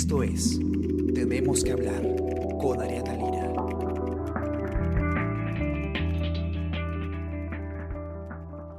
Esto 0.00 0.22
es 0.22 0.58
Tenemos 1.14 1.62
que 1.62 1.72
hablar 1.72 2.00
con 2.58 2.80
Ariana 2.80 3.12
Lira. 3.12 3.52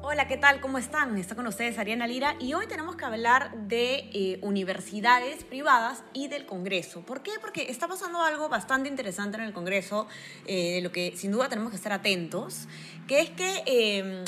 Hola, 0.02 0.28
¿qué 0.28 0.38
tal? 0.38 0.60
¿Cómo 0.62 0.80
están? 0.80 1.20
Está 1.20 1.36
con 1.36 1.46
ustedes 1.46 1.78
Ariana 1.78 2.08
Lira 2.08 2.36
y 2.40 2.56
hoy 2.56 2.66
tenemos 2.66 2.96
que 2.96 3.06
hablar 3.06 3.56
de 3.68 4.10
eh, 4.14 4.40
universidades 4.42 5.44
privadas 5.44 6.04
y 6.14 6.28
del 6.28 6.48
Congreso. 6.48 7.02
¿Por 7.02 7.22
qué? 7.22 7.34
Porque 7.40 7.70
está 7.70 7.88
pasando 7.88 8.24
algo 8.24 8.50
bastante 8.50 8.90
interesante 8.90 9.38
en 9.38 9.44
el 9.44 9.54
Congreso, 9.54 10.08
eh, 10.48 10.74
de 10.74 10.82
lo 10.82 10.92
que 10.92 11.16
sin 11.16 11.32
duda 11.32 11.50
tenemos 11.50 11.70
que 11.70 11.78
estar 11.78 11.94
atentos, 11.94 12.68
que 13.08 13.22
es 13.22 13.30
que... 13.30 13.62
eh, 13.68 14.24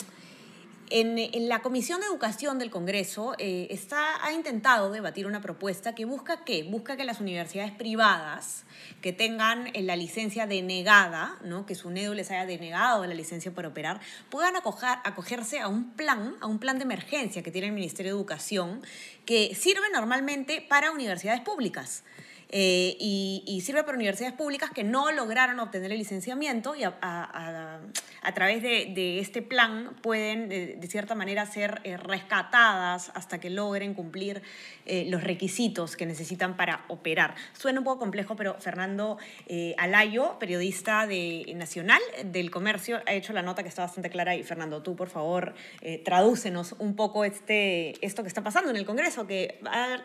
en, 0.89 1.17
en 1.17 1.49
la 1.49 1.61
Comisión 1.61 1.99
de 2.01 2.07
Educación 2.07 2.59
del 2.59 2.69
Congreso 2.69 3.35
eh, 3.37 3.67
está, 3.69 4.23
ha 4.25 4.31
intentado 4.33 4.91
debatir 4.91 5.27
una 5.27 5.41
propuesta 5.41 5.95
que 5.95 6.05
busca 6.05 6.43
qué? 6.43 6.63
Busca 6.63 6.97
que 6.97 7.03
las 7.03 7.19
universidades 7.19 7.71
privadas 7.71 8.65
que 9.01 9.13
tengan 9.13 9.67
eh, 9.73 9.81
la 9.81 9.95
licencia 9.95 10.47
denegada, 10.47 11.37
¿no? 11.43 11.65
que 11.65 11.75
su 11.75 11.89
NEDU 11.89 12.13
les 12.13 12.31
haya 12.31 12.45
denegado 12.45 13.05
la 13.05 13.13
licencia 13.13 13.51
para 13.51 13.67
operar, 13.69 14.01
puedan 14.29 14.55
acoger- 14.55 15.01
acogerse 15.03 15.59
a 15.59 15.67
un 15.67 15.91
plan, 15.91 16.35
a 16.41 16.47
un 16.47 16.59
plan 16.59 16.77
de 16.77 16.83
emergencia 16.83 17.43
que 17.43 17.51
tiene 17.51 17.67
el 17.67 17.73
Ministerio 17.73 18.13
de 18.13 18.17
Educación, 18.17 18.81
que 19.25 19.55
sirve 19.55 19.89
normalmente 19.93 20.65
para 20.67 20.91
universidades 20.91 21.41
públicas. 21.41 22.03
Eh, 22.55 22.95
y, 22.99 23.61
sirve 23.65 23.83
para 23.83 23.95
universidades 23.97 24.35
públicas 24.35 24.69
que 24.69 24.83
no 24.83 25.11
lograron 25.11 25.59
obtener 25.59 25.91
el 25.91 25.97
licenciamiento 25.97 26.75
y 26.75 26.83
a, 26.83 27.79
través 28.35 28.61
de, 28.61 29.19
este 29.19 29.41
plan 29.41 29.95
pueden 30.03 30.49
de, 30.49 30.75
de 30.75 30.87
cierta 30.87 31.15
manera 31.15 31.47
ser 31.47 31.81
eh, 31.83 31.97
rescatadas 31.97 33.11
hasta 33.15 33.39
que 33.39 33.49
logren 33.49 33.95
cumplir 33.95 34.43
eh, 34.85 35.05
los 35.09 35.23
requisitos 35.23 35.95
que 35.95 36.05
necesitan 36.05 36.57
para 36.57 36.83
operar. 36.89 37.35
Suena 37.53 37.79
un 37.79 37.85
poco 37.85 37.99
complejo, 37.99 38.35
pero 38.35 38.55
Fernando 38.59 39.17
eh, 39.47 39.75
Alayo, 39.77 40.37
periodista 40.39 41.07
de 41.07 41.53
Nacional 41.55 42.01
del 42.25 42.51
Comercio, 42.51 42.99
ha 43.07 43.13
hecho 43.13 43.31
la 43.31 43.41
nota 43.41 43.63
que 43.63 43.69
está 43.69 43.83
bastante 43.83 44.09
clara 44.09 44.35
y 44.35 44.43
Fernando, 44.43 44.83
tú 44.83 44.95
por 44.97 45.07
favor 45.07 45.53
eh, 45.81 46.01
tradúcenos 46.03 46.75
un 46.79 46.97
poco 46.97 47.23
este, 47.23 48.05
esto 48.05 48.23
que 48.23 48.27
está 48.27 48.43
pasando 48.43 48.71
en 48.71 48.75
el 48.75 48.85
Congreso, 48.85 49.25
que 49.25 49.61
ha, 49.65 49.99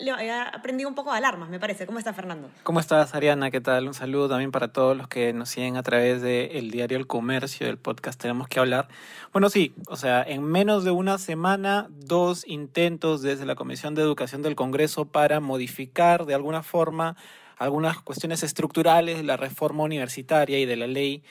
ha 0.52 0.62
prendido 0.62 0.88
un 0.88 0.94
poco 0.94 1.10
de 1.10 1.18
alarmas, 1.18 1.48
me 1.48 1.58
parece. 1.58 1.84
¿Cómo 1.84 1.98
está 1.98 2.12
Fernando? 2.12 2.48
¿Cómo 2.62 2.78
estás, 2.78 3.16
Ariana? 3.16 3.50
¿Qué 3.50 3.60
tal? 3.60 3.88
Un 3.88 3.94
saludo 3.94 4.28
también 4.28 4.52
para 4.52 4.68
todos 4.68 4.96
los 4.96 5.08
que 5.08 5.32
nos 5.32 5.48
siguen 5.48 5.76
a 5.76 5.82
través 5.82 6.22
del 6.22 6.70
diario 6.70 6.98
El 6.98 7.08
Comercio, 7.08 7.66
del 7.66 7.78
podcast 7.78 8.20
Tenemos 8.20 8.46
que 8.46 8.60
hablar. 8.60 8.86
Bueno, 9.32 9.50
sí, 9.50 9.74
o 9.88 9.96
sea, 9.96 10.22
en 10.22 10.44
menos 10.44 10.84
de 10.84 10.92
una 10.92 11.18
semana, 11.18 11.88
dos 11.90 12.46
intentos 12.46 13.22
desde 13.22 13.44
la 13.44 13.56
Comisión 13.56 13.96
de 13.96 14.02
Educación 14.02 14.42
del 14.42 14.54
Congreso 14.54 14.67
para 15.06 15.40
modificar 15.40 16.26
de 16.26 16.34
alguna 16.34 16.62
forma 16.62 17.16
algunas 17.56 18.00
cuestiones 18.00 18.42
estructurales 18.42 19.16
de 19.16 19.24
la 19.24 19.36
reforma 19.36 19.82
universitaria 19.82 20.58
y 20.58 20.66
de 20.66 20.76
la 20.76 20.86
ley 20.86 21.22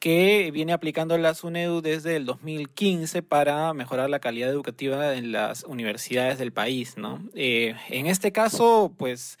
que 0.00 0.50
viene 0.52 0.72
aplicando 0.72 1.16
la 1.18 1.34
SUNEDU 1.34 1.82
desde 1.82 2.16
el 2.16 2.24
2015 2.24 3.22
para 3.22 3.72
mejorar 3.74 4.08
la 4.08 4.18
calidad 4.18 4.48
educativa 4.48 5.14
en 5.14 5.30
las 5.30 5.64
universidades 5.64 6.38
del 6.38 6.52
país, 6.52 6.96
¿no? 6.96 7.22
Eh, 7.34 7.74
en 7.90 8.06
este 8.06 8.32
caso, 8.32 8.92
pues 8.96 9.38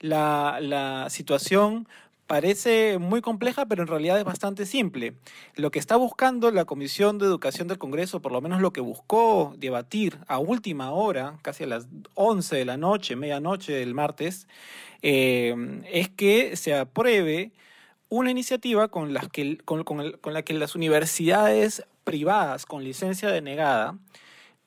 la, 0.00 0.58
la 0.60 1.08
situación 1.10 1.86
parece 2.30 2.98
muy 3.00 3.20
compleja, 3.22 3.66
pero 3.66 3.82
en 3.82 3.88
realidad 3.88 4.16
es 4.16 4.24
bastante 4.24 4.64
simple. 4.64 5.14
Lo 5.56 5.72
que 5.72 5.80
está 5.80 5.96
buscando 5.96 6.52
la 6.52 6.64
Comisión 6.64 7.18
de 7.18 7.26
Educación 7.26 7.66
del 7.66 7.78
Congreso, 7.78 8.22
por 8.22 8.30
lo 8.30 8.40
menos 8.40 8.60
lo 8.60 8.72
que 8.72 8.80
buscó 8.80 9.52
debatir 9.58 10.16
a 10.28 10.38
última 10.38 10.92
hora, 10.92 11.38
casi 11.42 11.64
a 11.64 11.66
las 11.66 11.88
11 12.14 12.54
de 12.54 12.64
la 12.64 12.76
noche, 12.76 13.16
medianoche 13.16 13.72
del 13.72 13.94
martes, 13.94 14.46
eh, 15.02 15.82
es 15.90 16.08
que 16.08 16.54
se 16.54 16.72
apruebe 16.76 17.50
una 18.08 18.30
iniciativa 18.30 18.86
con, 18.86 19.12
las 19.12 19.28
que, 19.28 19.58
con, 19.64 19.82
con 19.82 20.00
el- 20.00 20.20
con 20.20 20.32
la 20.32 20.42
que 20.42 20.54
las 20.54 20.76
universidades 20.76 21.82
privadas 22.04 22.64
con 22.64 22.84
licencia 22.84 23.28
denegada 23.30 23.98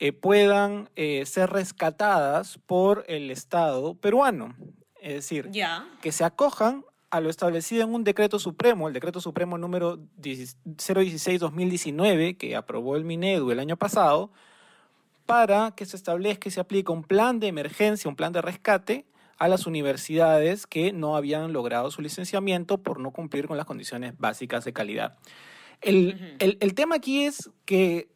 eh, 0.00 0.12
puedan 0.12 0.90
eh, 0.96 1.24
ser 1.24 1.48
rescatadas 1.48 2.58
por 2.66 3.04
el 3.08 3.30
Estado 3.30 3.94
peruano. 3.94 4.54
Es 5.00 5.14
decir, 5.14 5.48
que 6.02 6.12
se 6.12 6.24
acojan 6.24 6.84
a 7.14 7.20
lo 7.20 7.30
establecido 7.30 7.84
en 7.84 7.94
un 7.94 8.02
decreto 8.02 8.38
supremo, 8.40 8.88
el 8.88 8.94
decreto 8.94 9.20
supremo 9.20 9.56
número 9.56 9.98
10 10.16 10.56
016-2019, 10.64 12.36
que 12.36 12.56
aprobó 12.56 12.96
el 12.96 13.04
Minedu 13.04 13.50
el 13.50 13.60
año 13.60 13.76
pasado, 13.76 14.30
para 15.26 15.70
que 15.76 15.86
se 15.86 15.96
establezca 15.96 16.48
y 16.48 16.52
se 16.52 16.60
aplique 16.60 16.92
un 16.92 17.04
plan 17.04 17.40
de 17.40 17.46
emergencia, 17.48 18.08
un 18.08 18.16
plan 18.16 18.32
de 18.32 18.42
rescate 18.42 19.06
a 19.38 19.48
las 19.48 19.66
universidades 19.66 20.66
que 20.66 20.92
no 20.92 21.16
habían 21.16 21.52
logrado 21.52 21.90
su 21.90 22.02
licenciamiento 22.02 22.78
por 22.78 23.00
no 23.00 23.10
cumplir 23.10 23.46
con 23.46 23.56
las 23.56 23.66
condiciones 23.66 24.14
básicas 24.18 24.64
de 24.64 24.72
calidad. 24.72 25.16
El, 25.80 26.36
el- 26.40 26.58
el 26.60 26.74
tema 26.74 26.96
aquí 26.96 27.24
es 27.24 27.50
que 27.64 28.08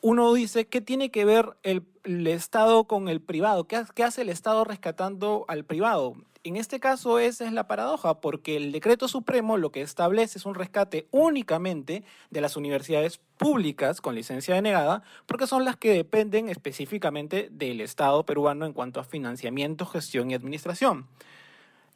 uno 0.00 0.32
dice, 0.34 0.66
¿qué 0.66 0.80
tiene 0.80 1.10
que 1.10 1.24
ver 1.24 1.56
el, 1.62 1.82
el 2.04 2.26
Estado 2.26 2.84
con 2.84 3.08
el 3.08 3.20
privado? 3.20 3.66
¿Qué, 3.66 3.82
qué 3.94 4.04
hace 4.04 4.22
el 4.22 4.28
Estado 4.28 4.64
rescatando 4.64 5.44
al 5.48 5.64
privado? 5.64 6.14
En 6.46 6.54
este 6.54 6.78
caso 6.78 7.18
esa 7.18 7.44
es 7.44 7.52
la 7.52 7.66
paradoja, 7.66 8.20
porque 8.20 8.56
el 8.56 8.70
decreto 8.70 9.08
supremo 9.08 9.56
lo 9.56 9.72
que 9.72 9.82
establece 9.82 10.38
es 10.38 10.46
un 10.46 10.54
rescate 10.54 11.08
únicamente 11.10 12.04
de 12.30 12.40
las 12.40 12.56
universidades 12.56 13.18
públicas 13.36 14.00
con 14.00 14.14
licencia 14.14 14.54
denegada, 14.54 15.02
porque 15.26 15.48
son 15.48 15.64
las 15.64 15.74
que 15.74 15.92
dependen 15.92 16.48
específicamente 16.48 17.48
del 17.50 17.80
Estado 17.80 18.24
peruano 18.24 18.64
en 18.64 18.74
cuanto 18.74 19.00
a 19.00 19.04
financiamiento, 19.04 19.86
gestión 19.86 20.30
y 20.30 20.34
administración. 20.34 21.08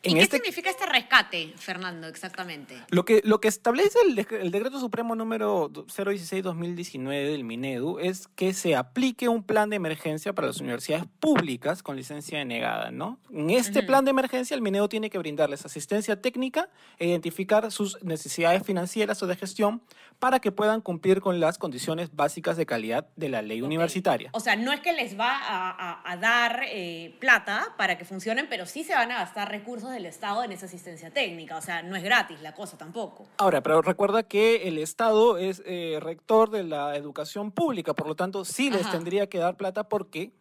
¿Y 0.03 0.15
qué 0.15 0.25
significa 0.27 0.71
este 0.71 0.87
rescate, 0.87 1.53
Fernando, 1.57 2.07
exactamente? 2.07 2.75
Lo 2.89 3.05
que, 3.05 3.21
lo 3.25 3.41
que 3.41 3.49
establece 3.49 3.99
el, 4.09 4.17
dec- 4.17 4.33
el 4.41 4.51
decreto 4.51 4.81
supremo 4.81 5.15
número 5.15 5.69
016-2019 5.71 7.31
del 7.31 7.45
Minedu 7.45 7.99
es 7.99 8.29
que 8.29 8.53
se 8.55 8.77
aplique 8.77 9.29
un 9.29 9.43
plan 9.43 9.69
de 9.71 9.77
emergencia 9.77 10.33
para 10.33 10.49
las 10.49 10.61
universidades 10.61 11.05
públicas 11.21 11.83
con 11.83 11.97
licencia 11.97 12.39
denegada, 12.39 12.91
¿no? 12.91 13.19
En 13.31 13.51
este 13.51 13.83
plan 13.83 14.05
de 14.05 14.11
emergencia 14.13 14.55
el 14.55 14.63
Minedu 14.63 14.89
tiene 14.89 15.11
que 15.11 15.19
brindarles 15.19 15.65
asistencia 15.67 16.21
técnica 16.21 16.71
e 16.99 17.07
identificar 17.09 17.71
sus 17.71 18.03
necesidades 18.03 18.63
financieras 18.65 19.23
o 19.23 19.27
de 19.27 19.37
gestión 19.37 19.83
para 20.19 20.41
que 20.41 20.53
puedan 20.53 20.81
cumplir 20.81 21.21
con 21.21 21.41
las 21.41 21.59
condiciones 21.59 22.15
básicas 22.15 22.57
de 22.57 22.67
calidad 22.67 23.07
de 23.17 23.29
la 23.29 23.43
ley 23.43 23.63
universitaria. 23.63 24.31
O 24.33 24.41
sea, 24.41 24.57
no 24.57 24.73
es 24.73 24.81
que 24.81 24.93
les 24.93 25.19
va 25.19 25.31
a, 25.37 25.71
a- 25.71 26.13
a 26.13 26.17
dar 26.17 26.63
eh, 26.67 27.17
plata 27.21 27.75
para 27.77 27.97
que 27.99 28.05
funcionen, 28.05 28.47
pero 28.49 28.67
sí 28.67 28.85
se 28.85 28.95
van 28.95 29.11
a 29.13 29.19
gastar 29.19 29.51
recursos 29.51 29.90
del 29.91 30.07
Estado 30.07 30.43
en 30.45 30.53
esa 30.53 30.67
asistencia 30.67 31.11
técnica. 31.11 31.57
O 31.57 31.61
sea, 31.61 31.83
no 31.83 31.97
es 31.97 32.03
gratis 32.03 32.41
la 32.41 32.55
cosa 32.55 32.77
tampoco. 32.79 33.27
Ahora, 33.39 33.63
pero 33.63 33.83
recuerda 33.83 34.23
que 34.23 34.69
el 34.69 34.79
Estado 34.79 35.39
es 35.39 35.63
eh, 35.67 35.99
rector 36.01 36.51
de 36.51 36.65
la 36.65 36.97
educación 36.97 37.53
pública, 37.53 37.95
por 37.95 38.07
lo 38.07 38.15
tanto, 38.15 38.45
sí 38.45 38.71
les 38.71 38.83
Ajá. 38.83 38.93
tendría 38.93 39.29
que 39.29 39.39
dar 39.39 39.57
plata 39.57 39.89
porque 39.89 40.33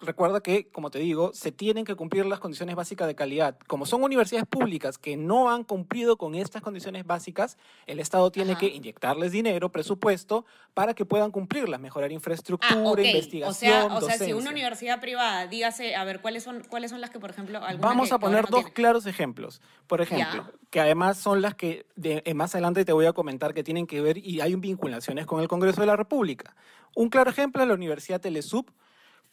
recuerda 0.00 0.40
que, 0.40 0.68
como 0.68 0.90
te 0.90 0.98
digo, 0.98 1.32
se 1.34 1.52
tienen 1.52 1.84
que 1.84 1.94
cumplir 1.94 2.26
las 2.26 2.40
condiciones 2.40 2.76
básicas 2.76 3.06
de 3.06 3.14
calidad. 3.14 3.58
Como 3.66 3.86
son 3.86 4.02
universidades 4.02 4.46
públicas 4.46 4.98
que 4.98 5.16
no 5.16 5.50
han 5.50 5.64
cumplido 5.64 6.16
con 6.16 6.34
estas 6.34 6.62
condiciones 6.62 7.06
básicas, 7.06 7.56
el 7.86 8.00
Estado 8.00 8.30
tiene 8.30 8.52
Ajá. 8.52 8.60
que 8.60 8.66
inyectarles 8.68 9.32
dinero, 9.32 9.70
presupuesto, 9.70 10.44
para 10.74 10.94
que 10.94 11.04
puedan 11.04 11.30
cumplirlas, 11.30 11.80
mejorar 11.80 12.12
infraestructura, 12.12 12.78
Ah, 12.78 12.90
ok. 12.90 12.98
investigación, 12.98 13.48
O 13.48 13.54
sea, 13.54 13.84
o 13.86 13.88
sea, 13.88 13.98
si 14.00 14.18
docencia. 14.18 14.36
una 14.36 14.50
universidad 14.50 15.00
privada, 15.00 15.46
dígase, 15.46 15.96
a 15.96 16.04
ver, 16.04 16.20
¿cuáles 16.20 16.42
son, 16.42 16.62
cuáles 16.68 16.90
son 16.90 17.00
las 17.00 17.10
que, 17.10 17.18
por 17.18 17.30
ejemplo, 17.30 17.60
Vamos 17.78 18.08
que- 18.08 18.14
a 18.14 18.18
poner 18.18 18.44
no 18.44 18.50
dos 18.50 18.60
tiene? 18.60 18.72
claros 18.74 19.06
ejemplos. 19.06 19.60
Por 19.86 20.00
ejemplo, 20.00 20.46
que 20.70 20.80
además 20.80 21.16
son 21.18 21.42
las 21.42 21.54
que 21.54 21.86
de- 21.96 22.22
eh, 22.26 22.34
más 22.34 22.54
adelante 22.54 22.84
te 22.84 22.92
voy 22.92 23.06
a 23.06 23.12
comentar 23.12 23.54
que 23.54 23.62
tienen 23.64 23.86
que 23.86 24.00
ver 24.00 24.18
y 24.18 24.40
hay 24.40 24.54
vinculaciones 24.56 25.26
con 25.26 25.40
el 25.40 25.48
Congreso 25.48 25.80
de 25.80 25.86
la 25.86 25.96
República. 25.96 26.54
Un 26.94 27.08
claro 27.08 27.30
ejemplo 27.30 27.62
es 27.62 27.68
la 27.68 27.74
Universidad 27.74 28.20
Telesub, 28.20 28.66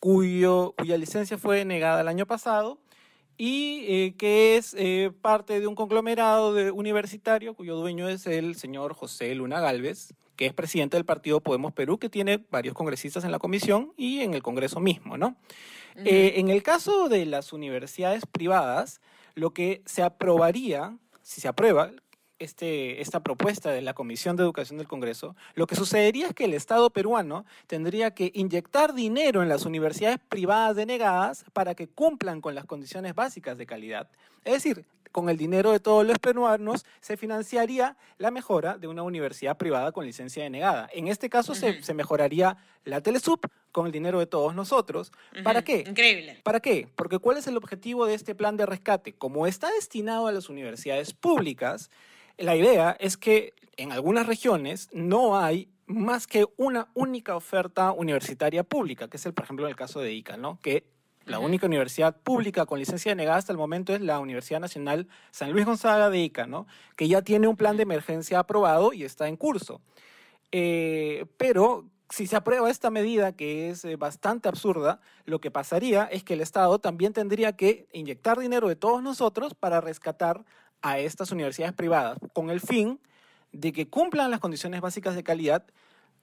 cuyo, 0.03 0.75
cuya 0.77 0.97
licencia 0.97 1.37
fue 1.37 1.59
denegada 1.59 2.01
el 2.01 2.09
año 2.09 2.25
pasado 2.25 2.77
y 3.37 3.85
eh, 3.87 4.15
que 4.17 4.57
es 4.57 4.75
eh, 4.77 5.13
parte 5.21 5.61
de 5.61 5.65
un 5.65 5.75
conglomerado 5.75 6.53
de 6.53 6.71
universitario 6.71 7.53
cuyo 7.53 7.77
dueño 7.77 8.09
es 8.09 8.27
el 8.27 8.57
señor 8.57 8.95
José 8.95 9.33
Luna 9.33 9.61
Galvez, 9.61 10.13
que 10.35 10.45
es 10.45 10.53
presidente 10.53 10.97
del 10.97 11.05
partido 11.05 11.39
Podemos 11.39 11.71
Perú, 11.71 11.99
que 11.99 12.09
tiene 12.09 12.43
varios 12.51 12.75
congresistas 12.75 13.23
en 13.23 13.31
la 13.31 13.39
comisión 13.39 13.93
y 13.95 14.19
en 14.19 14.33
el 14.33 14.43
Congreso 14.43 14.81
mismo, 14.81 15.17
¿no? 15.17 15.37
Eh, 15.95 16.33
en 16.35 16.49
el 16.49 16.63
caso 16.63 17.07
de 17.07 17.25
las 17.25 17.53
universidades 17.53 18.25
privadas, 18.25 18.99
lo 19.35 19.53
que 19.53 19.83
se 19.85 20.03
aprobaría, 20.03 20.97
si 21.21 21.39
se 21.39 21.47
aprueba 21.47 21.91
este, 22.39 23.01
esta 23.01 23.21
propuesta 23.21 23.71
de 23.71 23.81
la 23.81 23.93
Comisión 23.93 24.35
de 24.35 24.43
Educación 24.43 24.77
del 24.77 24.87
Congreso, 24.87 25.35
lo 25.55 25.67
que 25.67 25.75
sucedería 25.75 26.27
es 26.27 26.33
que 26.33 26.45
el 26.45 26.53
Estado 26.53 26.89
peruano 26.89 27.45
tendría 27.67 28.11
que 28.11 28.31
inyectar 28.33 28.93
dinero 28.93 29.41
en 29.43 29.49
las 29.49 29.65
universidades 29.65 30.19
privadas 30.29 30.75
denegadas 30.75 31.45
para 31.53 31.75
que 31.75 31.87
cumplan 31.87 32.41
con 32.41 32.55
las 32.55 32.65
condiciones 32.65 33.15
básicas 33.15 33.57
de 33.57 33.65
calidad. 33.65 34.09
Es 34.43 34.53
decir, 34.53 34.85
con 35.13 35.29
el 35.29 35.37
dinero 35.37 35.71
de 35.71 35.79
todos 35.79 36.05
los 36.05 36.17
peruanos 36.17 36.85
se 36.99 37.17
financiaría 37.17 37.95
la 38.17 38.31
mejora 38.31 38.77
de 38.77 38.87
una 38.87 39.03
universidad 39.03 39.57
privada 39.57 39.91
con 39.91 40.05
licencia 40.05 40.43
denegada. 40.43 40.89
En 40.91 41.07
este 41.07 41.29
caso 41.29 41.53
se, 41.53 41.83
se 41.83 41.93
mejoraría 41.93 42.57
la 42.83 42.99
Telesub 42.99 43.39
con 43.71 43.85
el 43.85 43.91
dinero 43.91 44.19
de 44.19 44.25
todos 44.25 44.55
nosotros. 44.55 45.11
¿Para 45.43 45.63
qué? 45.63 45.85
Increíble. 45.87 46.39
¿Para 46.43 46.59
qué? 46.59 46.87
Porque 46.95 47.19
¿cuál 47.19 47.37
es 47.37 47.47
el 47.47 47.55
objetivo 47.57 48.07
de 48.07 48.15
este 48.15 48.33
plan 48.33 48.57
de 48.57 48.65
rescate? 48.65 49.13
Como 49.13 49.45
está 49.45 49.69
destinado 49.71 50.27
a 50.27 50.31
las 50.31 50.49
universidades 50.49 51.13
públicas, 51.13 51.91
la 52.37 52.55
idea 52.55 52.95
es 52.99 53.17
que 53.17 53.53
en 53.77 53.91
algunas 53.91 54.27
regiones 54.27 54.89
no 54.93 55.37
hay 55.37 55.69
más 55.85 56.27
que 56.27 56.45
una 56.57 56.87
única 56.93 57.35
oferta 57.35 57.91
universitaria 57.91 58.63
pública, 58.63 59.07
que 59.07 59.17
es 59.17 59.25
el, 59.25 59.33
por 59.33 59.45
ejemplo, 59.45 59.65
en 59.65 59.71
el 59.71 59.75
caso 59.75 59.99
de 59.99 60.13
ICA, 60.13 60.37
¿no? 60.37 60.59
Que 60.61 60.85
la 61.25 61.39
única 61.39 61.67
universidad 61.67 62.15
pública 62.17 62.65
con 62.65 62.79
licencia 62.79 63.11
denegada 63.11 63.37
hasta 63.37 63.51
el 63.51 63.57
momento 63.57 63.93
es 63.93 64.01
la 64.01 64.19
Universidad 64.19 64.59
Nacional 64.59 65.07
San 65.31 65.51
Luis 65.51 65.65
Gonzaga 65.65 66.09
de 66.09 66.19
ICA, 66.19 66.47
¿no? 66.47 66.67
Que 66.95 67.07
ya 67.07 67.21
tiene 67.21 67.47
un 67.47 67.55
plan 67.55 67.77
de 67.77 67.83
emergencia 67.83 68.39
aprobado 68.39 68.93
y 68.93 69.03
está 69.03 69.27
en 69.27 69.37
curso. 69.37 69.81
Eh, 70.51 71.25
pero 71.37 71.85
si 72.09 72.27
se 72.27 72.35
aprueba 72.35 72.69
esta 72.69 72.91
medida, 72.91 73.31
que 73.31 73.69
es 73.69 73.85
eh, 73.85 73.95
bastante 73.95 74.49
absurda, 74.49 74.99
lo 75.25 75.39
que 75.39 75.49
pasaría 75.49 76.03
es 76.05 76.23
que 76.23 76.35
el 76.35 76.41
Estado 76.41 76.77
también 76.79 77.13
tendría 77.13 77.53
que 77.53 77.87
inyectar 77.91 78.37
dinero 78.37 78.67
de 78.67 78.75
todos 78.75 79.01
nosotros 79.01 79.55
para 79.55 79.81
rescatar 79.81 80.45
a 80.83 80.99
estas 80.99 81.31
universidades 81.31 81.73
privadas, 81.73 82.19
con 82.33 82.51
el 82.51 82.61
fin 82.61 82.99
de 83.51 83.71
que 83.71 83.87
cumplan 83.87 84.29
las 84.29 84.39
condiciones 84.39 84.81
básicas 84.81 85.15
de 85.15 85.23
calidad 85.23 85.65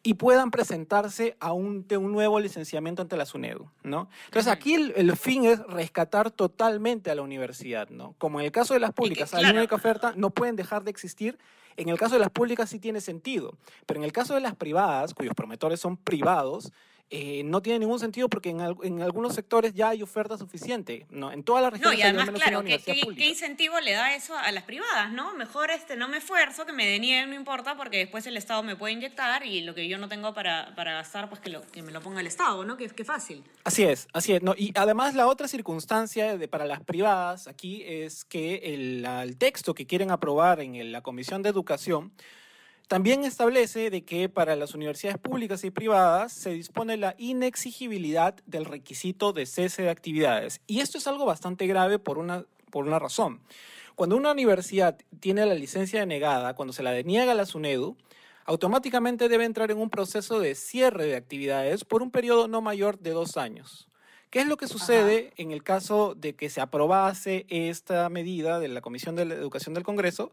y 0.03 0.15
puedan 0.15 0.51
presentarse 0.51 1.37
a 1.41 1.53
un, 1.53 1.87
un 1.91 2.13
nuevo 2.13 2.41
licenciamiento 2.41 3.03
ante 3.03 3.17
la 3.17 3.27
SUNEDU, 3.27 3.69
¿no? 3.83 4.09
Entonces 4.27 4.51
aquí 4.51 4.75
el, 4.75 5.17
fin 5.17 5.45
es 5.45 5.61
rescatar 5.67 6.31
totalmente 6.31 7.11
a 7.11 7.15
la 7.15 7.23
universidad, 7.23 7.89
¿no? 7.91 8.15
Como 8.19 8.41
en 8.41 8.47
el 8.47 8.53
caso 8.53 8.75
de 8.75 8.81
las 8.81 8.93
públicas, 8.93 9.35
hay 9.35 9.45
una 9.45 9.59
única 9.59 9.75
oferta, 9.75 10.13
no 10.17 10.31
pueden 10.31 10.57
dejar 10.57 10.85
de 10.85 10.91
existir. 10.91 11.39
En 11.77 11.89
el 11.89 11.99
caso 11.99 12.15
de 12.15 12.21
las 12.21 12.31
públicas 12.31 12.69
sí 12.69 12.79
tiene 12.79 13.01
sentido, 13.01 13.57
pero 13.87 14.01
en 14.01 14.05
el 14.05 14.13
caso 14.13 14.35
de 14.35 14.41
las 14.41 14.55
privadas, 14.55 15.15
cuyos 15.15 15.35
promotores 15.35 15.81
son 15.81 15.97
privados, 15.97 16.73
eh, 17.13 17.43
no 17.45 17.61
tiene 17.61 17.81
ningún 17.81 17.99
sentido 17.99 18.29
porque 18.29 18.51
en, 18.51 18.61
en, 18.61 19.03
algunos 19.03 19.35
sectores 19.35 19.75
ya 19.75 19.89
hay 19.89 20.01
oferta 20.01 20.39
suficiente. 20.39 21.07
¿no? 21.11 21.33
En 21.33 21.43
todas 21.43 21.61
las 21.61 21.73
regiones 21.73 21.99
no, 21.99 22.01
y 22.01 22.03
además, 22.03 22.31
claro, 22.31 22.63
¿qué, 22.63 22.79
¿qué, 22.79 23.27
incentivo 23.27 23.81
le 23.81 23.93
da 23.93 24.15
eso 24.15 24.37
a 24.39 24.53
las 24.53 24.63
privadas? 24.63 25.11
no 25.13 25.35
Mejor 25.35 25.73
este, 25.73 25.97
no 25.97 26.07
me 26.07 26.19
esfuerzo, 26.19 26.65
que 26.67 26.73
me 26.73 26.87
denieguen, 26.87 27.31
no 27.31 27.35
importa, 27.35 27.77
porque 27.77 27.99
después 27.99 28.27
el 28.29 28.37
Estado 28.37 28.63
me 28.63 28.77
puede 28.77 28.93
inyectar 28.93 29.45
y 29.45 29.63
lo 29.63 29.75
que 29.75 29.89
yo 29.89 29.99
no 29.99 30.09
tengo 30.09 30.33
para, 30.35 30.73
para 30.77 30.93
gastar, 30.93 31.29
pues 31.29 31.41
que, 31.41 31.51
lo, 31.51 31.63
que 31.63 31.83
me 31.83 31.91
lo 31.91 32.01
ponga 32.01 32.21
el 32.21 32.29
Estado, 32.29 32.65
¿no? 32.65 32.77
Que, 32.77 32.89
que 32.89 33.05
fácil. 33.05 33.43
Así 33.65 33.83
es, 33.83 34.07
así 34.13 34.35
es. 34.35 34.43
No, 34.43 34.55
y 34.57 34.73
además 34.77 35.17
la 35.17 35.27
otra 35.27 35.49
circunstancia 35.49 36.39
de, 36.39 36.47
para 36.47 36.65
las 36.65 36.81
privadas 36.81 37.49
aquí 37.49 37.83
es 37.85 38.25
que 38.25 38.61
el, 38.73 39.05
el 39.05 39.37
texto 39.37 39.75
que 39.75 39.85
quieren 39.85 40.13
aprobar 40.13 40.61
en 40.61 40.93
la 40.93 41.01
Comisión 41.01 41.43
de 41.43 41.49
Educación 41.49 42.13
también 42.91 43.25
establece 43.25 43.89
de 43.89 44.03
que 44.03 44.29
para 44.29 44.57
las 44.57 44.75
universidades 44.75 45.17
públicas 45.17 45.63
y 45.63 45.71
privadas 45.71 46.33
se 46.33 46.51
dispone 46.51 46.97
la 46.97 47.15
inexigibilidad 47.19 48.35
del 48.47 48.65
requisito 48.65 49.33
de 49.33 49.47
cese 49.47 49.83
de 49.83 49.91
actividades. 49.91 50.61
Y 50.67 50.81
esto 50.81 50.99
es 50.99 51.07
algo 51.07 51.25
bastante 51.25 51.69
grave 51.69 52.01
por 52.01 52.19
una, 52.19 52.47
por 52.73 52.89
una 52.89 52.99
razón. 52.99 53.43
Cuando 53.95 54.17
una 54.17 54.33
universidad 54.33 54.99
tiene 55.21 55.47
la 55.47 55.55
licencia 55.55 56.01
denegada, 56.01 56.57
cuando 56.57 56.73
se 56.73 56.83
la 56.83 56.91
deniega 56.91 57.31
a 57.31 57.37
la 57.37 57.47
SUNEDU, 57.47 57.97
automáticamente 58.45 59.29
debe 59.29 59.45
entrar 59.45 59.71
en 59.71 59.79
un 59.79 59.89
proceso 59.89 60.41
de 60.41 60.57
cierre 60.57 61.07
de 61.07 61.15
actividades 61.15 61.85
por 61.85 62.03
un 62.03 62.11
periodo 62.11 62.49
no 62.49 62.61
mayor 62.61 62.99
de 62.99 63.11
dos 63.11 63.37
años. 63.37 63.87
¿Qué 64.31 64.41
es 64.41 64.49
lo 64.49 64.57
que 64.57 64.67
sucede 64.67 65.33
en 65.37 65.53
el 65.53 65.63
caso 65.63 66.17
de 66.17 66.35
que 66.35 66.51
se 66.51 66.61
aprobase 66.61 67.47
esta 67.51 68.09
medida 68.09 68.59
de 68.59 68.67
la 68.67 68.81
Comisión 68.81 69.15
de 69.15 69.23
Educación 69.23 69.75
del 69.75 69.85
Congreso? 69.85 70.33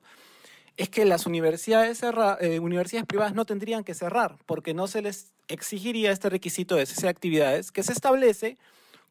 Es 0.77 0.89
que 0.89 1.05
las 1.05 1.25
universidades, 1.25 2.01
eh, 2.39 2.59
universidades 2.59 3.07
privadas 3.07 3.33
no 3.33 3.45
tendrían 3.45 3.83
que 3.83 3.95
cerrar 3.95 4.37
porque 4.45 4.73
no 4.73 4.87
se 4.87 5.01
les 5.01 5.33
exigiría 5.47 6.11
este 6.11 6.29
requisito 6.29 6.75
de 6.75 6.85
cese 6.85 7.03
de 7.03 7.09
actividades 7.09 7.71
que 7.71 7.83
se 7.83 7.91
establece 7.91 8.57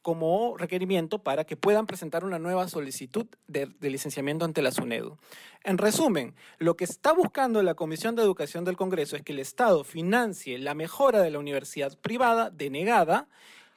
como 0.00 0.56
requerimiento 0.56 1.18
para 1.18 1.42
que 1.42 1.56
puedan 1.56 1.88
presentar 1.88 2.24
una 2.24 2.38
nueva 2.38 2.68
solicitud 2.68 3.26
de, 3.48 3.66
de, 3.66 3.90
licenciamiento 3.90 4.44
ante 4.44 4.62
la 4.62 4.70
SUNEDU. 4.70 5.18
En 5.64 5.78
resumen, 5.78 6.36
lo 6.58 6.76
que 6.76 6.84
está 6.84 7.12
buscando 7.12 7.60
la 7.64 7.74
Comisión 7.74 8.14
de 8.14 8.22
Educación 8.22 8.64
del 8.64 8.76
Congreso 8.76 9.16
es 9.16 9.22
que 9.22 9.32
el 9.32 9.40
Estado 9.40 9.82
financie 9.82 10.58
la 10.58 10.74
mejora 10.74 11.22
de 11.22 11.32
la 11.32 11.40
universidad 11.40 11.98
privada 11.98 12.50
denegada 12.50 13.26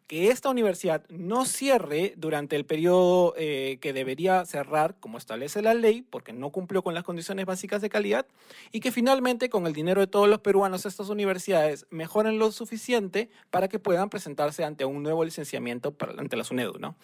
que 0.09 0.31
esta 0.31 0.49
universidad 0.49 1.07
no 1.09 1.45
cierre 1.45 2.15
durante 2.17 2.55
el 2.55 2.65
periodo 2.65 3.35
eh, 3.37 3.77
que 3.79 3.93
debería 3.93 4.43
cerrar, 4.43 4.95
como 4.99 5.19
establece 5.19 5.61
la 5.61 5.75
ley, 5.75 6.01
porque 6.01 6.33
no 6.33 6.49
cumplió 6.49 6.81
con 6.81 6.95
las 6.95 7.03
condiciones 7.03 7.45
básicas 7.45 7.79
de 7.83 7.91
calidad, 7.91 8.25
y 8.71 8.79
que 8.79 8.91
finalmente 8.91 9.49
con 9.49 9.67
el 9.67 9.73
dinero 9.73 10.01
de 10.01 10.07
todos 10.07 10.27
los 10.27 10.39
peruanos 10.39 10.87
estas 10.87 11.09
universidades 11.09 11.85
mejoren 11.91 12.39
lo 12.39 12.51
suficiente 12.51 13.29
para 13.51 13.67
que 13.67 13.77
puedan 13.77 14.09
presentarse 14.09 14.63
ante 14.63 14.83
un 14.83 15.03
nuevo 15.03 15.23
licenciamiento 15.23 15.95
ante 16.17 16.35
la 16.35 16.43
SUNEDU, 16.43 16.79
¿no? 16.79 16.95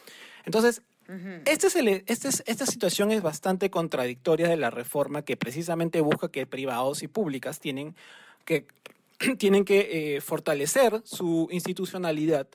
Entonces, 0.43 0.81
este 1.45 1.67
es 1.67 1.75
el, 1.75 1.87
este 2.07 2.27
es, 2.27 2.41
esta 2.47 2.65
situación 2.65 3.11
es 3.11 3.21
bastante 3.21 3.69
contradictoria 3.69 4.47
de 4.47 4.57
la 4.57 4.71
reforma 4.71 5.21
que 5.21 5.37
precisamente 5.37 6.01
busca 6.01 6.31
que 6.31 6.47
privados 6.47 7.03
y 7.03 7.07
públicas 7.07 7.59
tienen 7.59 7.95
que, 8.45 8.65
tienen 9.37 9.63
que 9.63 10.15
eh, 10.15 10.21
fortalecer 10.21 11.03
su 11.03 11.47
institucionalidad 11.51 12.47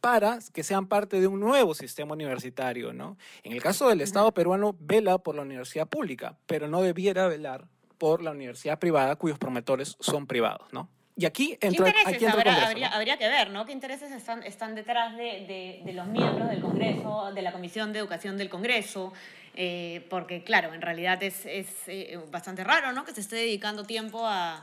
para 0.00 0.38
que 0.52 0.62
sean 0.62 0.86
parte 0.86 1.20
de 1.20 1.26
un 1.26 1.40
nuevo 1.40 1.74
sistema 1.74 2.12
universitario, 2.12 2.92
¿no? 2.92 3.16
En 3.42 3.52
el 3.52 3.62
caso 3.62 3.88
del 3.88 4.00
Estado 4.00 4.32
peruano, 4.32 4.76
vela 4.78 5.18
por 5.18 5.34
la 5.34 5.42
universidad 5.42 5.88
pública, 5.88 6.36
pero 6.46 6.68
no 6.68 6.82
debiera 6.82 7.26
velar 7.28 7.66
por 7.98 8.22
la 8.22 8.30
universidad 8.30 8.78
privada 8.78 9.16
cuyos 9.16 9.38
promotores 9.38 9.96
son 10.00 10.26
privados, 10.26 10.72
¿no? 10.72 10.88
Y 11.18 11.24
aquí 11.24 11.56
entra, 11.62 11.88
aquí 11.88 12.26
entra 12.26 12.42
el 12.42 12.48
habría, 12.62 12.88
habría, 12.88 13.16
que 13.16 13.26
ver, 13.26 13.48
¿no? 13.50 13.64
¿Qué 13.64 13.72
intereses 13.72 14.12
están, 14.12 14.42
están 14.42 14.74
detrás 14.74 15.16
de, 15.16 15.82
de, 15.82 15.92
los 15.94 16.06
miembros 16.06 16.50
del 16.50 16.60
Congreso, 16.60 17.32
de 17.32 17.40
la 17.40 17.52
Comisión 17.52 17.94
de 17.94 18.00
Educación 18.00 18.36
del 18.36 18.50
Congreso? 18.50 19.14
Eh, 19.54 20.06
porque, 20.10 20.44
claro, 20.44 20.74
en 20.74 20.82
realidad 20.82 21.22
es, 21.22 21.46
es 21.46 21.68
eh, 21.86 22.20
bastante 22.30 22.64
raro, 22.64 22.92
¿no? 22.92 23.06
Que 23.06 23.14
se 23.14 23.22
esté 23.22 23.36
dedicando 23.36 23.84
tiempo 23.84 24.26
a, 24.26 24.62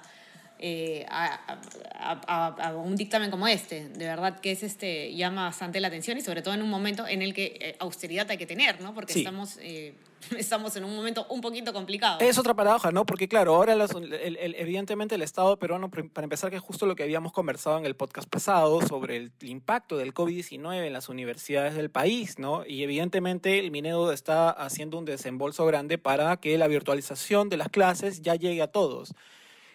eh, 0.66 1.06
a, 1.10 2.74
un 2.74 2.96
dictamen 2.96 3.30
como 3.30 3.50
este. 3.50 3.90
De 3.90 4.06
verdad 4.06 4.40
que 4.40 4.52
es 4.52 4.64
este, 4.64 5.14
llama 5.14 5.44
bastante 5.44 5.82
la 5.82 5.90
atención 5.90 6.18
y 6.18 6.22
sobre 6.22 6.42
todo 6.42 6.54
en 6.54 6.62
un 6.62 6.70
momento 6.70 7.06
en 7.06 7.22
el 7.22 7.34
que 7.34 7.58
eh, 7.60 7.76
austeridad 7.80 8.32
hay 8.32 8.38
que 8.38 8.46
tener, 8.46 8.80
¿no? 8.80 8.94
Porque 8.94 9.12
estamos, 9.12 9.58
eh, 9.58 9.94
estamos 10.38 10.74
en 10.78 10.86
un 10.86 10.96
momento 10.96 11.28
un 11.30 11.42
poquito 11.42 11.74
complicado. 11.74 12.22
Es 12.22 12.38
otra 12.38 12.54
paradoja, 12.54 12.94
¿no? 12.94 13.06
Porque 13.06 13.28
claro, 13.28 13.56
ahora 13.56 13.76
evidentemente 13.76 15.16
el 15.16 15.22
Estado 15.22 15.60
peruano, 15.60 15.92
para 15.92 16.24
empezar, 16.24 16.50
que 16.50 16.56
es 16.56 16.62
justo 16.62 16.86
lo 16.86 16.96
que 16.96 17.04
habíamos 17.04 17.34
conversado 17.34 17.78
en 17.78 17.86
el 17.86 17.98
podcast 17.98 18.30
pasado 18.30 18.82
sobre 18.88 19.18
el, 19.18 19.32
impacto 19.42 19.98
del 19.98 20.14
COVID-19 20.14 20.88
en 20.88 20.94
las 20.94 21.10
universidades 21.10 21.76
del 21.76 21.90
país, 21.90 22.40
¿no? 22.40 22.66
Y 22.66 22.84
evidentemente 22.84 23.60
el 23.60 23.70
Minedo 23.70 24.14
está 24.14 24.50
haciendo 24.50 24.98
un 24.98 25.04
desembolso 25.04 25.66
grande 25.66 25.98
para 25.98 26.38
que 26.38 26.58
la 26.58 26.70
virtualización 26.70 27.50
de 27.50 27.58
las 27.58 27.68
clases 27.68 28.22
ya 28.22 28.36
llegue 28.36 28.62
a 28.62 28.68
todos 28.68 29.14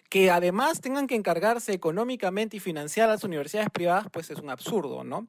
que 0.09 0.31
además 0.31 0.81
tengan 0.81 1.07
que 1.07 1.15
encargarse 1.15 1.71
económicamente 1.71 2.57
y 2.57 2.59
financiar 2.59 3.09
a 3.09 3.13
las 3.13 3.23
universidades 3.23 3.69
privadas, 3.69 4.07
pues 4.11 4.29
es 4.31 4.39
un 4.39 4.49
absurdo, 4.49 5.03
¿no? 5.03 5.27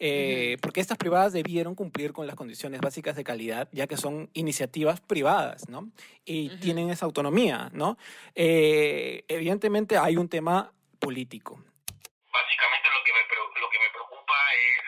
Eh, 0.00 0.58
porque 0.62 0.80
estas 0.80 0.96
privadas 0.96 1.32
debieron 1.32 1.74
cumplir 1.74 2.12
con 2.12 2.26
las 2.26 2.36
condiciones 2.36 2.80
básicas 2.80 3.16
de 3.16 3.24
calidad, 3.24 3.68
ya 3.72 3.88
que 3.88 3.96
son 3.96 4.30
iniciativas 4.32 5.00
privadas, 5.00 5.68
¿no? 5.68 5.90
Y 6.24 6.50
tienen 6.58 6.90
esa 6.90 7.06
autonomía, 7.06 7.70
¿no? 7.72 7.98
Eh, 8.34 9.24
evidentemente 9.26 9.98
hay 9.98 10.16
un 10.16 10.28
tema 10.28 10.72
político. 11.00 11.58
Básicamente 12.30 12.88
lo 12.94 13.02
que, 13.02 13.12
me, 13.12 13.60
lo 13.60 13.68
que 13.70 13.78
me 13.80 13.90
preocupa 13.90 14.36
es 14.54 14.82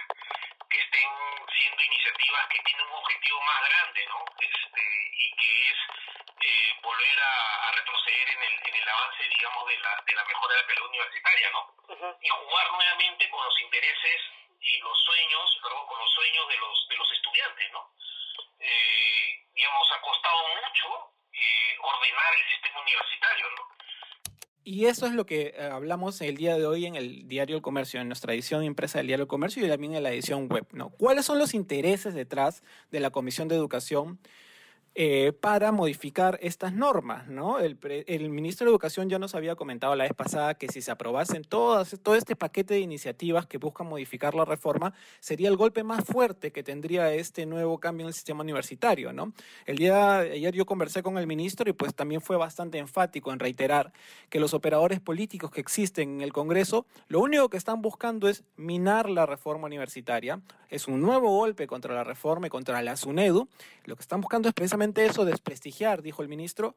que 0.71 0.79
estén 0.79 1.11
siendo 1.59 1.83
iniciativas 1.83 2.43
que 2.53 2.61
tienen 2.63 2.87
un 2.87 2.95
objetivo 3.03 3.39
más 3.43 3.61
grande, 3.67 4.01
¿no? 4.07 4.21
Este, 4.39 4.85
y 5.19 5.27
que 5.35 5.51
es 5.71 5.79
eh, 6.41 6.73
volver 6.83 7.19
a, 7.21 7.71
retroceder 7.73 8.29
en 8.31 8.43
el, 8.43 8.55
en 8.69 8.75
el 8.83 8.89
avance, 8.89 9.23
digamos, 9.29 9.69
de 9.69 9.79
la, 9.79 10.03
de 10.07 10.15
la 10.15 10.25
mejora 10.25 10.55
de 10.55 10.61
la 10.61 10.67
calidad 10.67 10.89
universitaria, 10.89 11.51
¿no? 11.53 11.63
Y 12.21 12.29
jugar 12.29 12.73
nuevamente 12.73 13.31
con 13.31 13.45
los 13.45 13.61
intereses 13.61 14.21
y 14.61 14.79
los 14.81 14.99
sueños, 15.05 15.59
perdón, 15.63 15.87
con 15.87 15.99
los 15.99 16.11
sueños 16.13 16.49
de 16.49 16.57
los, 16.57 16.89
de 16.89 16.97
los 16.97 17.13
estudiantes, 17.13 17.73
¿no? 17.73 17.83
Eh, 18.59 19.47
digamos, 19.55 19.89
ha 19.93 20.01
costado 20.01 20.41
mucho 20.49 21.13
eh, 21.33 21.77
ordenar 21.81 22.35
el 22.35 22.45
sistema 22.53 22.81
universitario, 22.81 23.47
¿no? 23.57 23.81
Y 24.65 24.87
eso 24.87 25.07
es 25.07 25.13
lo 25.13 25.27
que 25.27 25.55
hablamos 25.73 26.21
el 26.21 26.37
día 26.37 26.57
de 26.57 26.67
hoy 26.67 26.87
en 26.87 26.95
el 26.95 27.27
Diario 27.27 27.57
El 27.57 27.63
Comercio, 27.63 28.01
en 28.01 28.09
nuestra 28.09 28.35
edición 28.35 28.63
impresa 28.63 28.99
del 28.99 29.09
Diario 29.09 29.25
El 29.25 29.29
Comercio 29.29 29.65
y 29.65 29.69
también 29.69 29.95
en 29.95 30.03
la 30.03 30.11
edición 30.11 30.49
web. 30.49 30.67
¿no? 30.73 30.91
¿Cuáles 30.91 31.25
son 31.25 31.39
los 31.39 31.55
intereses 31.55 32.15
detrás 32.15 32.63
de 32.91 33.01
la 33.01 33.11
Comisión 33.11 33.49
de 33.49 33.57
Educación 33.57 34.21
eh, 34.97 35.33
para 35.33 35.71
modificar 35.71 36.37
estas 36.43 36.73
normas, 36.73 37.29
¿no? 37.29 37.61
El, 37.61 37.79
el, 38.09 38.29
ministro 38.29 38.67
de 38.67 38.73
Educación 38.73 39.09
ya 39.09 39.21
nos 39.21 39.37
había 39.37 39.55
comentado 39.55 39.95
la 39.95 40.03
vez 40.03 40.15
pasada 40.15 40.55
que 40.55 40.67
si 40.67 40.83
se 40.83 40.91
aprobasen 40.91 41.45
todas, 41.45 41.97
todo 42.03 42.17
este 42.17 42.35
paquete 42.35 42.75
de 42.75 42.81
iniciativas 42.81 43.47
que 43.47 43.59
buscan 43.59 43.87
modificar 43.87 44.35
la 44.35 44.45
reforma, 44.45 44.93
sería 45.21 45.49
el 45.49 45.57
golpe 45.57 45.85
más 45.85 46.05
fuerte 46.05 46.51
que 46.51 46.65
tendría 46.65 47.13
este 47.15 47.47
nuevo 47.47 47.79
cambio 47.79 48.05
en 48.05 48.09
el 48.09 48.15
sistema 48.15 48.43
universitario, 48.43 49.13
¿no? 49.13 49.33
El 49.65 49.79
día 49.79 50.23
de 50.23 50.33
ayer 50.33 50.55
yo 50.55 50.67
conversé 50.67 51.05
con 51.05 51.19
el 51.19 51.29
ministro 51.29 51.71
y 51.71 51.73
pues 51.73 51.95
también 51.95 52.21
fue 52.21 52.37
bastante 52.37 52.79
enfático 52.79 53.33
en 53.33 53.39
reiterar 53.39 53.93
que 54.29 54.41
los 54.41 54.55
operadores 54.55 54.99
políticos 54.99 55.53
que 55.53 55.61
existen 55.61 56.17
en 56.17 56.21
el 56.21 56.33
Congreso, 56.33 56.85
lo 57.07 57.21
único 57.21 57.49
que 57.49 57.59
están 57.59 57.81
buscando 57.81 58.29
es 58.29 58.43
minar 58.57 59.09
la 59.09 59.25
reforma 59.25 59.69
universitaria, 59.69 60.41
es 60.69 60.89
un 60.89 61.01
nuevo 61.01 61.29
golpe 61.29 61.69
contra 61.69 61.95
la 61.95 62.03
reforma 62.03 62.49
y 62.49 62.51
contra 62.51 62.83
la 62.83 62.97
SUNEDU, 62.97 63.49
lo 63.85 63.97
que 63.97 64.03
están 64.03 64.21
buscando 64.21 64.49
es 64.49 64.55
precisamente 64.55 64.80
eso, 65.05 65.25
desprestigiar, 65.25 66.03
dijo 66.03 66.23
el 66.23 66.29
ministro, 66.29 66.75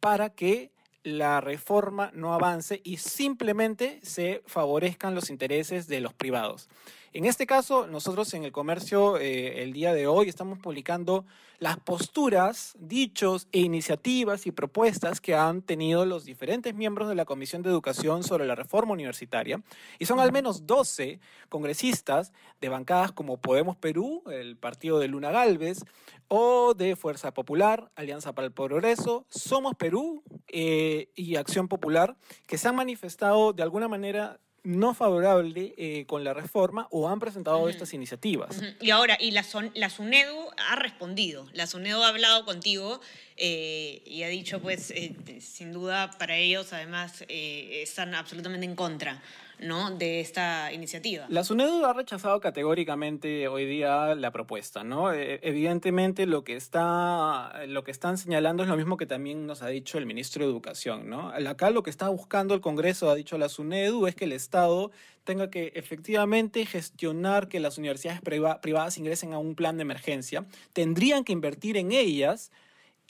para 0.00 0.30
que 0.30 0.70
la 1.02 1.40
reforma 1.40 2.10
no 2.14 2.34
avance 2.34 2.80
y 2.84 2.98
simplemente 2.98 4.00
se 4.02 4.42
favorezcan 4.46 5.14
los 5.14 5.30
intereses 5.30 5.86
de 5.88 6.00
los 6.00 6.12
privados. 6.12 6.68
En 7.14 7.24
este 7.24 7.46
caso, 7.46 7.86
nosotros 7.86 8.34
en 8.34 8.44
el 8.44 8.52
comercio 8.52 9.16
eh, 9.16 9.62
el 9.62 9.72
día 9.72 9.94
de 9.94 10.06
hoy 10.06 10.28
estamos 10.28 10.58
publicando 10.58 11.24
las 11.58 11.80
posturas, 11.80 12.76
dichos 12.78 13.48
e 13.50 13.60
iniciativas 13.60 14.46
y 14.46 14.52
propuestas 14.52 15.20
que 15.20 15.34
han 15.34 15.62
tenido 15.62 16.04
los 16.04 16.24
diferentes 16.24 16.74
miembros 16.74 17.08
de 17.08 17.14
la 17.14 17.24
Comisión 17.24 17.62
de 17.62 17.70
Educación 17.70 18.22
sobre 18.22 18.46
la 18.46 18.54
reforma 18.54 18.92
universitaria. 18.92 19.62
Y 19.98 20.04
son 20.04 20.20
al 20.20 20.32
menos 20.32 20.66
12 20.66 21.18
congresistas 21.48 22.32
de 22.60 22.68
bancadas 22.68 23.10
como 23.10 23.38
Podemos 23.38 23.76
Perú, 23.76 24.22
el 24.30 24.56
partido 24.56 24.98
de 24.98 25.08
Luna 25.08 25.30
Galvez, 25.30 25.84
o 26.28 26.74
de 26.74 26.94
Fuerza 26.94 27.32
Popular, 27.32 27.90
Alianza 27.96 28.34
para 28.34 28.46
el 28.46 28.52
Progreso, 28.52 29.24
Somos 29.30 29.74
Perú 29.74 30.22
eh, 30.48 31.10
y 31.14 31.36
Acción 31.36 31.68
Popular, 31.68 32.16
que 32.46 32.58
se 32.58 32.68
han 32.68 32.76
manifestado 32.76 33.52
de 33.52 33.62
alguna 33.62 33.88
manera 33.88 34.40
no 34.68 34.92
favorable 34.92 35.74
eh, 35.78 36.04
con 36.06 36.24
la 36.24 36.34
reforma 36.34 36.88
o 36.90 37.08
han 37.08 37.20
presentado 37.20 37.68
estas 37.68 37.94
iniciativas. 37.94 38.60
Y 38.80 38.90
ahora, 38.90 39.16
y 39.18 39.30
la, 39.30 39.44
la 39.74 39.88
SUNEDU 39.88 40.48
ha 40.68 40.76
respondido, 40.76 41.46
la 41.52 41.66
SUNEDU 41.66 42.02
ha 42.02 42.08
hablado 42.08 42.44
contigo 42.44 43.00
eh, 43.36 44.02
y 44.04 44.24
ha 44.24 44.28
dicho, 44.28 44.60
pues, 44.60 44.90
eh, 44.90 45.16
sin 45.40 45.72
duda 45.72 46.10
para 46.18 46.36
ellos 46.36 46.72
además 46.72 47.24
están 47.28 48.14
absolutamente 48.14 48.66
en 48.66 48.74
contra. 48.74 49.22
De 49.58 50.20
esta 50.20 50.72
iniciativa. 50.72 51.26
La 51.28 51.42
SUNEDU 51.42 51.84
ha 51.84 51.92
rechazado 51.92 52.40
categóricamente 52.40 53.48
hoy 53.48 53.66
día 53.66 54.14
la 54.14 54.30
propuesta. 54.30 54.84
¿no? 54.84 55.12
E, 55.12 55.40
evidentemente 55.42 56.26
lo 56.26 56.44
que, 56.44 56.56
está, 56.56 57.52
lo 57.66 57.82
que 57.82 57.90
están 57.90 58.18
señalando 58.18 58.62
es 58.62 58.68
lo 58.68 58.76
mismo 58.76 58.96
que 58.96 59.06
también 59.06 59.46
nos 59.46 59.62
ha 59.62 59.68
dicho 59.68 59.98
el 59.98 60.06
ministro 60.06 60.44
de 60.44 60.50
Educación. 60.50 61.12
Acá 61.12 61.70
lo 61.70 61.82
que 61.82 61.90
está 61.90 62.08
buscando 62.08 62.54
el 62.54 62.60
Congreso, 62.60 63.10
ha 63.10 63.14
dicho 63.14 63.36
la 63.36 63.48
SUNEDU, 63.48 64.06
es 64.06 64.14
que 64.14 64.26
el 64.26 64.32
Estado 64.32 64.90
tenga 65.24 65.50
que 65.50 65.72
efectivamente 65.74 66.64
gestionar 66.64 67.48
que 67.48 67.60
las 67.60 67.78
universidades 67.78 68.20
privadas 68.22 68.96
ingresen 68.96 69.32
a 69.32 69.38
un 69.38 69.54
plan 69.54 69.76
de 69.76 69.82
emergencia. 69.82 70.46
Tendrían 70.72 71.24
que 71.24 71.32
invertir 71.32 71.76
en 71.76 71.92
ellas. 71.92 72.50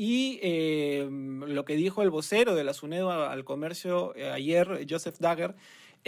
Y 0.01 0.39
eh, 0.43 1.09
lo 1.11 1.65
que 1.65 1.75
dijo 1.75 2.03
el 2.03 2.11
vocero 2.11 2.55
de 2.55 2.63
la 2.63 2.73
SUNEDU 2.73 3.11
al 3.11 3.45
comercio 3.45 4.15
eh, 4.15 4.31
ayer, 4.31 4.87
Joseph 4.89 5.17
Dagger, 5.19 5.57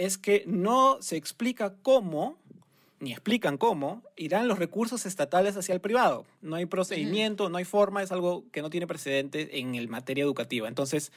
es 0.05 0.17
que 0.17 0.43
no 0.47 0.97
se 0.99 1.15
explica 1.15 1.75
cómo, 1.83 2.35
ni 2.99 3.11
explican 3.11 3.59
cómo, 3.59 4.01
irán 4.15 4.47
los 4.47 4.57
recursos 4.57 5.05
estatales 5.05 5.55
hacia 5.57 5.75
el 5.75 5.79
privado. 5.79 6.25
No 6.41 6.55
hay 6.55 6.65
procedimiento, 6.65 7.49
no 7.49 7.59
hay 7.59 7.65
forma, 7.65 8.01
es 8.01 8.11
algo 8.11 8.43
que 8.51 8.63
no 8.63 8.71
tiene 8.71 8.87
precedente 8.87 9.59
en 9.59 9.75
el 9.75 9.89
materia 9.89 10.23
educativa. 10.23 10.67
Entonces, 10.67 11.11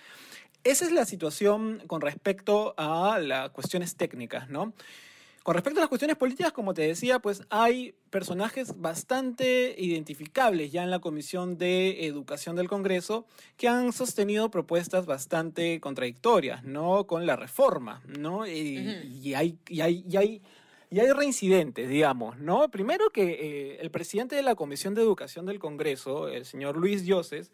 esa 0.64 0.84
es 0.84 0.92
la 0.92 1.06
situación 1.06 1.82
con 1.86 2.02
respecto 2.02 2.74
a 2.76 3.18
las 3.18 3.50
cuestiones 3.50 3.96
técnicas, 3.96 4.50
¿no? 4.50 4.74
Con 5.44 5.52
respecto 5.52 5.78
a 5.78 5.82
las 5.82 5.90
cuestiones 5.90 6.16
políticas, 6.16 6.52
como 6.52 6.72
te 6.72 6.80
decía, 6.80 7.18
pues 7.18 7.42
hay 7.50 7.94
personajes 8.08 8.80
bastante 8.80 9.74
identificables 9.76 10.72
ya 10.72 10.82
en 10.82 10.90
la 10.90 11.00
Comisión 11.00 11.58
de 11.58 12.06
Educación 12.06 12.56
del 12.56 12.66
Congreso 12.66 13.26
que 13.58 13.68
han 13.68 13.92
sostenido 13.92 14.50
propuestas 14.50 15.04
bastante 15.04 15.80
contradictorias, 15.80 16.64
¿no? 16.64 17.06
Con 17.06 17.26
la 17.26 17.36
reforma, 17.36 18.02
¿no? 18.06 18.46
Y, 18.46 19.34
hay, 19.34 19.58
y 19.68 19.82
hay, 19.82 20.02
y 20.08 20.16
hay 20.16 20.42
y 20.90 21.00
hay 21.00 21.10
reincidentes, 21.12 21.88
digamos, 21.88 22.38
¿no? 22.38 22.70
Primero 22.70 23.10
que 23.10 23.24
eh, 23.24 23.78
el 23.80 23.90
presidente 23.90 24.36
de 24.36 24.42
la 24.42 24.54
Comisión 24.54 24.94
de 24.94 25.02
Educación 25.02 25.44
del 25.44 25.58
Congreso, 25.58 26.28
el 26.28 26.46
señor 26.46 26.76
Luis 26.76 27.02
Dioses, 27.02 27.50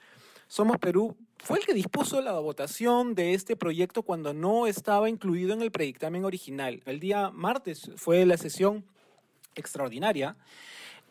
somos 0.50 0.78
Perú 0.78 1.16
fue 1.38 1.60
el 1.60 1.64
que 1.64 1.72
dispuso 1.72 2.20
la 2.20 2.32
votación 2.32 3.14
de 3.14 3.34
este 3.34 3.54
proyecto 3.54 4.02
cuando 4.02 4.34
no 4.34 4.66
estaba 4.66 5.08
incluido 5.08 5.52
en 5.52 5.62
el 5.62 5.70
predictamen 5.70 6.24
original. 6.24 6.82
El 6.86 6.98
día 6.98 7.30
martes 7.30 7.88
fue 7.94 8.26
la 8.26 8.36
sesión 8.36 8.84
extraordinaria 9.54 10.36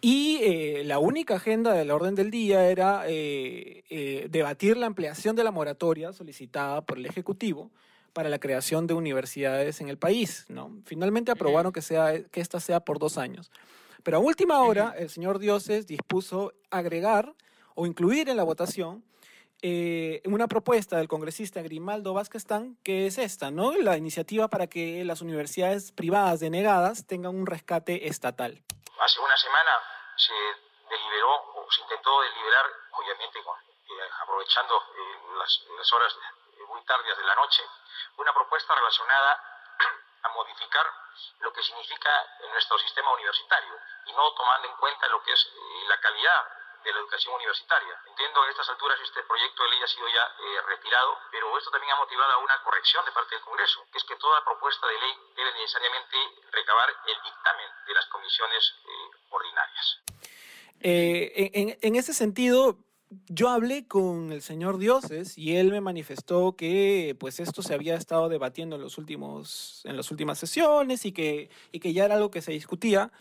y 0.01 0.39
eh, 0.41 0.83
la 0.83 0.99
única 0.99 1.35
agenda 1.35 1.73
del 1.73 1.89
orden 1.89 2.15
del 2.15 2.31
día 2.31 2.69
era 2.69 3.03
eh, 3.07 3.85
eh, 3.89 4.27
debatir 4.29 4.75
la 4.75 4.87
ampliación 4.87 5.37
de 5.37 5.45
la 5.45 5.51
moratoria 5.51 6.11
solicitada 6.11 6.81
por 6.81 6.97
el 6.97 7.05
Ejecutivo 7.05 7.71
para 8.11 8.27
la 8.27 8.39
creación 8.39 8.87
de 8.87 8.93
universidades 8.93 9.79
en 9.79 9.87
el 9.87 9.97
país. 9.97 10.47
¿no? 10.49 10.81
Finalmente 10.83 11.31
aprobaron 11.31 11.71
que, 11.71 11.81
sea, 11.81 12.25
que 12.25 12.41
esta 12.41 12.59
sea 12.59 12.81
por 12.81 12.99
dos 12.99 13.17
años. 13.17 13.51
Pero 14.03 14.17
a 14.17 14.19
última 14.19 14.59
hora, 14.63 14.93
el 14.97 15.09
señor 15.09 15.39
Dioses 15.39 15.87
dispuso 15.87 16.51
agregar 16.69 17.33
o 17.73 17.85
incluir 17.85 18.27
en 18.27 18.35
la 18.35 18.43
votación 18.43 19.05
eh, 19.61 20.21
una 20.25 20.47
propuesta 20.47 20.95
del 20.97 21.09
congresista 21.09 21.61
Grimaldo 21.61 22.13
Vázquez 22.13 22.45
que 22.83 23.07
es 23.07 23.17
esta, 23.17 23.51
¿no? 23.51 23.73
La 23.73 23.97
iniciativa 23.97 24.47
para 24.47 24.67
que 24.67 25.03
las 25.03 25.21
universidades 25.21 25.91
privadas 25.91 26.39
denegadas 26.39 27.05
tengan 27.05 27.35
un 27.35 27.45
rescate 27.45 28.07
estatal. 28.07 28.63
Hace 28.99 29.19
una 29.19 29.35
semana 29.35 29.71
se 30.15 30.33
deliberó 30.89 31.33
o 31.59 31.67
se 31.69 31.81
intentó 31.81 32.21
deliberar, 32.21 32.65
obviamente 32.91 33.39
eh, 33.39 34.09
aprovechando 34.23 34.75
eh, 34.77 35.37
las, 35.37 35.61
las, 35.77 35.93
horas 35.93 36.15
muy 36.69 36.81
tardías 36.85 37.17
de 37.17 37.25
la 37.25 37.35
noche, 37.35 37.63
una 38.17 38.33
propuesta 38.33 38.73
relacionada 38.75 39.43
a 40.23 40.29
modificar 40.29 40.85
lo 41.39 41.51
que 41.51 41.63
significa 41.63 42.09
nuestro 42.51 42.79
sistema 42.79 43.13
universitario 43.13 43.73
y 44.05 44.13
no 44.13 44.31
tomando 44.33 44.69
en 44.69 44.75
cuenta 44.77 45.07
lo 45.09 45.21
que 45.23 45.33
es 45.33 45.51
la 45.87 45.99
calidad 45.99 46.58
de 46.83 46.91
la 46.93 46.99
educación 46.99 47.35
universitaria. 47.35 47.95
Entiendo 48.07 48.41
que 48.41 48.47
a 48.47 48.51
estas 48.51 48.69
alturas 48.69 48.97
este 49.03 49.23
proyecto 49.23 49.63
de 49.63 49.69
ley 49.69 49.79
ha 49.83 49.87
sido 49.87 50.07
ya 50.07 50.23
eh, 50.23 50.61
retirado, 50.67 51.17
pero 51.31 51.57
esto 51.57 51.71
también 51.71 51.93
ha 51.93 51.97
motivado 51.97 52.31
a 52.33 52.37
una 52.37 52.61
corrección 52.63 53.03
de 53.05 53.11
parte 53.11 53.35
del 53.35 53.43
Congreso, 53.43 53.85
que 53.91 53.97
es 53.97 54.03
que 54.03 54.15
toda 54.15 54.43
propuesta 54.43 54.87
de 54.87 54.99
ley 54.99 55.13
debe 55.35 55.51
necesariamente 55.53 56.17
recabar 56.51 56.89
el 56.89 57.17
dictamen 57.23 57.69
de 57.87 57.93
las 57.93 58.05
comisiones 58.07 58.75
eh, 58.85 59.17
ordinarias. 59.29 60.01
Eh, 60.81 61.51
en, 61.53 61.77
en, 61.81 61.95
ese 61.95 62.13
sentido, 62.13 62.77
yo 63.27 63.49
hablé 63.49 63.87
con 63.87 64.31
el 64.31 64.41
señor 64.41 64.77
Dioses 64.77 65.37
y 65.37 65.57
él 65.57 65.71
me 65.71 65.81
manifestó 65.81 66.55
que 66.55 67.17
pues 67.19 67.39
esto 67.39 67.61
se 67.61 67.73
había 67.73 67.95
estado 67.95 68.29
debatiendo 68.29 68.75
en 68.75 68.83
los 68.83 68.97
últimos 68.97 69.81
en 69.85 69.97
las 69.97 70.11
últimas 70.11 70.37
sesiones 70.37 71.05
y 71.05 71.11
que 71.11 71.49
y 71.71 71.79
que 71.79 71.91
ya 71.91 72.05
era 72.05 72.15
algo 72.15 72.31
que 72.31 72.41
se 72.41 72.51
discutía 72.51 73.11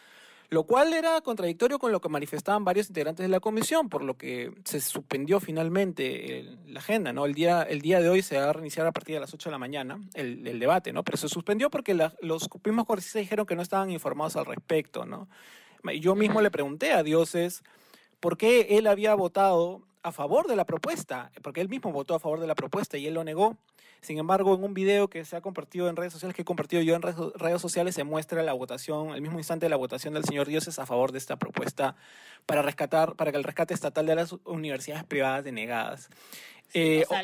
lo 0.50 0.64
cual 0.64 0.94
era 0.94 1.20
contradictorio 1.20 1.78
con 1.78 1.92
lo 1.92 2.00
que 2.00 2.08
manifestaban 2.08 2.64
varios 2.64 2.88
integrantes 2.88 3.24
de 3.24 3.28
la 3.28 3.40
comisión, 3.40 3.88
por 3.88 4.02
lo 4.02 4.16
que 4.16 4.52
se 4.64 4.80
suspendió 4.80 5.40
finalmente 5.40 6.56
la 6.66 6.80
agenda, 6.80 7.12
¿no? 7.12 7.26
El 7.26 7.34
día, 7.34 7.62
el 7.62 7.82
día 7.82 8.00
de 8.00 8.08
hoy 8.08 8.22
se 8.22 8.38
va 8.38 8.48
a 8.48 8.52
reiniciar 8.54 8.86
a 8.86 8.92
partir 8.92 9.14
de 9.16 9.20
las 9.20 9.34
8 9.34 9.50
de 9.50 9.52
la 9.52 9.58
mañana 9.58 10.00
el, 10.14 10.58
debate, 10.58 10.92
¿no? 10.92 11.04
Pero 11.04 11.18
se 11.18 11.28
suspendió 11.28 11.70
porque 11.70 11.94
los 11.94 12.48
mismos 12.64 12.86
congresistas 12.86 13.20
dijeron 13.20 13.44
que 13.44 13.56
no 13.56 13.62
estaban 13.62 13.90
informados 13.90 14.36
al 14.36 14.46
respecto, 14.46 15.04
¿no? 15.04 15.28
Yo 16.00 16.14
mismo 16.14 16.40
le 16.40 16.50
pregunté 16.50 16.92
a 16.92 17.02
Dioses 17.02 17.62
por 18.20 18.36
qué 18.36 18.78
él 18.78 18.86
había 18.86 19.14
votado 19.14 19.82
a 20.02 20.12
favor 20.12 20.46
de 20.46 20.56
la 20.56 20.64
propuesta, 20.64 21.30
porque 21.42 21.60
él 21.60 21.68
mismo 21.68 21.92
votó 21.92 22.14
a 22.14 22.20
favor 22.20 22.40
de 22.40 22.46
la 22.46 22.54
propuesta 22.54 22.96
y 22.96 23.06
él 23.06 23.14
lo 23.14 23.24
negó. 23.24 23.56
Sin 24.00 24.18
embargo, 24.18 24.54
en 24.54 24.64
un 24.64 24.74
video 24.74 25.08
que 25.08 25.24
se 25.24 25.36
ha 25.36 25.40
compartido 25.40 25.88
en 25.88 25.96
redes 25.96 26.12
sociales, 26.12 26.34
que 26.34 26.42
he 26.42 26.44
compartido 26.44 26.82
yo 26.82 26.94
en 26.94 27.02
redes 27.02 27.60
sociales, 27.60 27.94
se 27.94 28.04
muestra 28.04 28.42
la 28.42 28.52
votación, 28.52 29.10
el 29.10 29.20
mismo 29.20 29.38
instante 29.38 29.66
de 29.66 29.70
la 29.70 29.76
votación 29.76 30.14
del 30.14 30.24
señor 30.24 30.46
Dioses 30.46 30.78
a 30.78 30.86
favor 30.86 31.12
de 31.12 31.18
esta 31.18 31.36
propuesta 31.36 31.96
para 32.46 32.62
rescatar, 32.62 33.16
para 33.16 33.32
que 33.32 33.38
el 33.38 33.44
rescate 33.44 33.74
estatal 33.74 34.06
de 34.06 34.14
las 34.14 34.32
universidades 34.44 35.04
privadas 35.04 35.44
denegadas. 35.44 36.10
Eh, 36.74 37.04
o 37.08 37.14
sea, 37.14 37.22